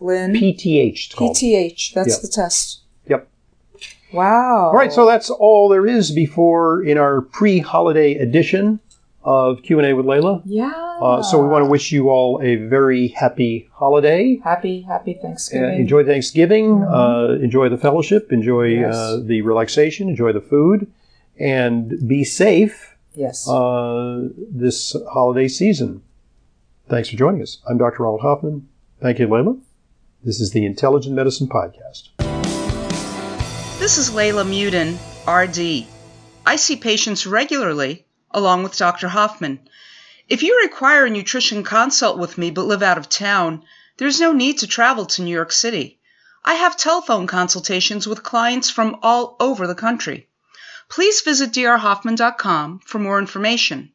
Lynn. 0.00 0.32
PTH. 0.34 1.06
It's 1.06 1.14
called. 1.14 1.36
PTH. 1.36 1.92
That's 1.94 2.08
Yeah. 2.16 2.20
the 2.22 2.28
test. 2.28 2.80
Yep. 3.08 3.28
Wow. 4.12 4.66
All 4.68 4.72
right, 4.74 4.92
so 4.92 5.06
that's 5.06 5.28
all 5.30 5.68
there 5.68 5.86
is 5.86 6.10
before 6.12 6.82
in 6.82 6.96
our 6.98 7.20
pre-holiday 7.20 8.14
edition 8.14 8.80
of 9.24 9.62
Q 9.62 9.78
and 9.78 9.86
A 9.88 9.92
with 9.94 10.06
Leyla. 10.06 10.40
Yeah. 10.46 10.72
Uh, 11.00 11.22
so 11.22 11.40
we 11.42 11.48
want 11.48 11.64
to 11.64 11.70
wish 11.70 11.92
you 11.92 12.08
all 12.08 12.40
a 12.42 12.56
very 12.56 13.08
happy 13.08 13.68
holiday. 13.72 14.40
happy, 14.42 14.80
happy 14.82 15.16
Uh, 15.18 15.22
Thanksgiving. 15.22 15.80
enjoy 15.80 16.04
Thanksgiving. 16.04 16.82
Uh, 16.82 17.38
enjoy 17.42 17.68
the 17.68 17.76
fellowship. 17.76 18.32
Enjoy 18.32 18.64
Yes. 18.64 18.94
uh, 18.94 19.20
the 19.22 19.42
relaxation. 19.42 20.08
Enjoy 20.08 20.32
the 20.32 20.40
food, 20.40 20.86
and 21.38 22.08
be 22.08 22.24
safe 22.24 22.96
Yes. 23.14 23.48
uh, 23.48 24.28
this 24.50 24.96
holiday 25.12 25.48
season. 25.48 26.02
Thanks 26.88 27.10
for 27.10 27.16
joining 27.16 27.42
us. 27.42 27.58
I'm 27.68 27.76
Dr. 27.76 28.02
Ronald 28.02 28.22
Hoffman. 28.22 28.66
Thank 28.98 29.18
you, 29.18 29.28
Leyla. 29.28 29.60
This 30.24 30.40
is 30.40 30.52
the 30.52 30.64
Intelligent 30.64 31.14
Medicine 31.14 31.46
Podcast. 31.46 32.08
This 33.78 33.98
is 33.98 34.10
Leyla 34.10 34.46
Muedin, 34.46 34.96
RD. 35.26 35.86
I 36.46 36.56
see 36.56 36.76
patients 36.76 37.26
regularly, 37.26 38.06
along 38.30 38.62
with 38.62 38.78
Dr. 38.78 39.08
Hoffman. 39.08 39.60
If 40.30 40.42
you 40.42 40.58
require 40.62 41.04
a 41.04 41.10
nutrition 41.10 41.62
consult 41.62 42.18
with 42.18 42.38
me 42.38 42.50
but 42.50 42.64
live 42.66 42.82
out 42.82 42.96
of 42.96 43.10
town, 43.10 43.64
there's 43.98 44.18
no 44.18 44.32
need 44.32 44.58
to 44.60 44.66
travel 44.66 45.04
to 45.06 45.22
New 45.22 45.34
York 45.34 45.52
City. 45.52 46.00
I 46.42 46.54
have 46.54 46.78
telephone 46.78 47.26
consultations 47.26 48.06
with 48.06 48.22
clients 48.22 48.70
from 48.70 48.96
all 49.02 49.36
over 49.40 49.66
the 49.66 49.74
country. 49.74 50.26
Please 50.88 51.20
visit 51.20 51.52
drhoffman.com 51.52 52.78
for 52.78 52.98
more 52.98 53.18
information. 53.18 53.92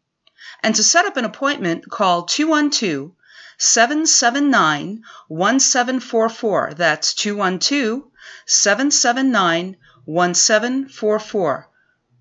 And 0.64 0.74
to 0.76 0.84
set 0.84 1.06
up 1.06 1.18
an 1.18 1.26
appointment, 1.26 1.90
call 1.90 2.24
212 2.24 3.12
779 3.58 5.04
1744. 5.28 6.74
That's 6.76 7.14
212 7.14 8.04
779 8.46 9.78
1744. 10.06 11.70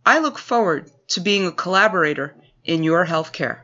I 0.05 0.19
look 0.19 0.39
forward 0.39 0.91
to 1.09 1.21
being 1.21 1.47
a 1.47 1.53
collaborator 1.53 2.35
in 2.65 2.83
your 2.83 3.07
healthcare. 3.07 3.61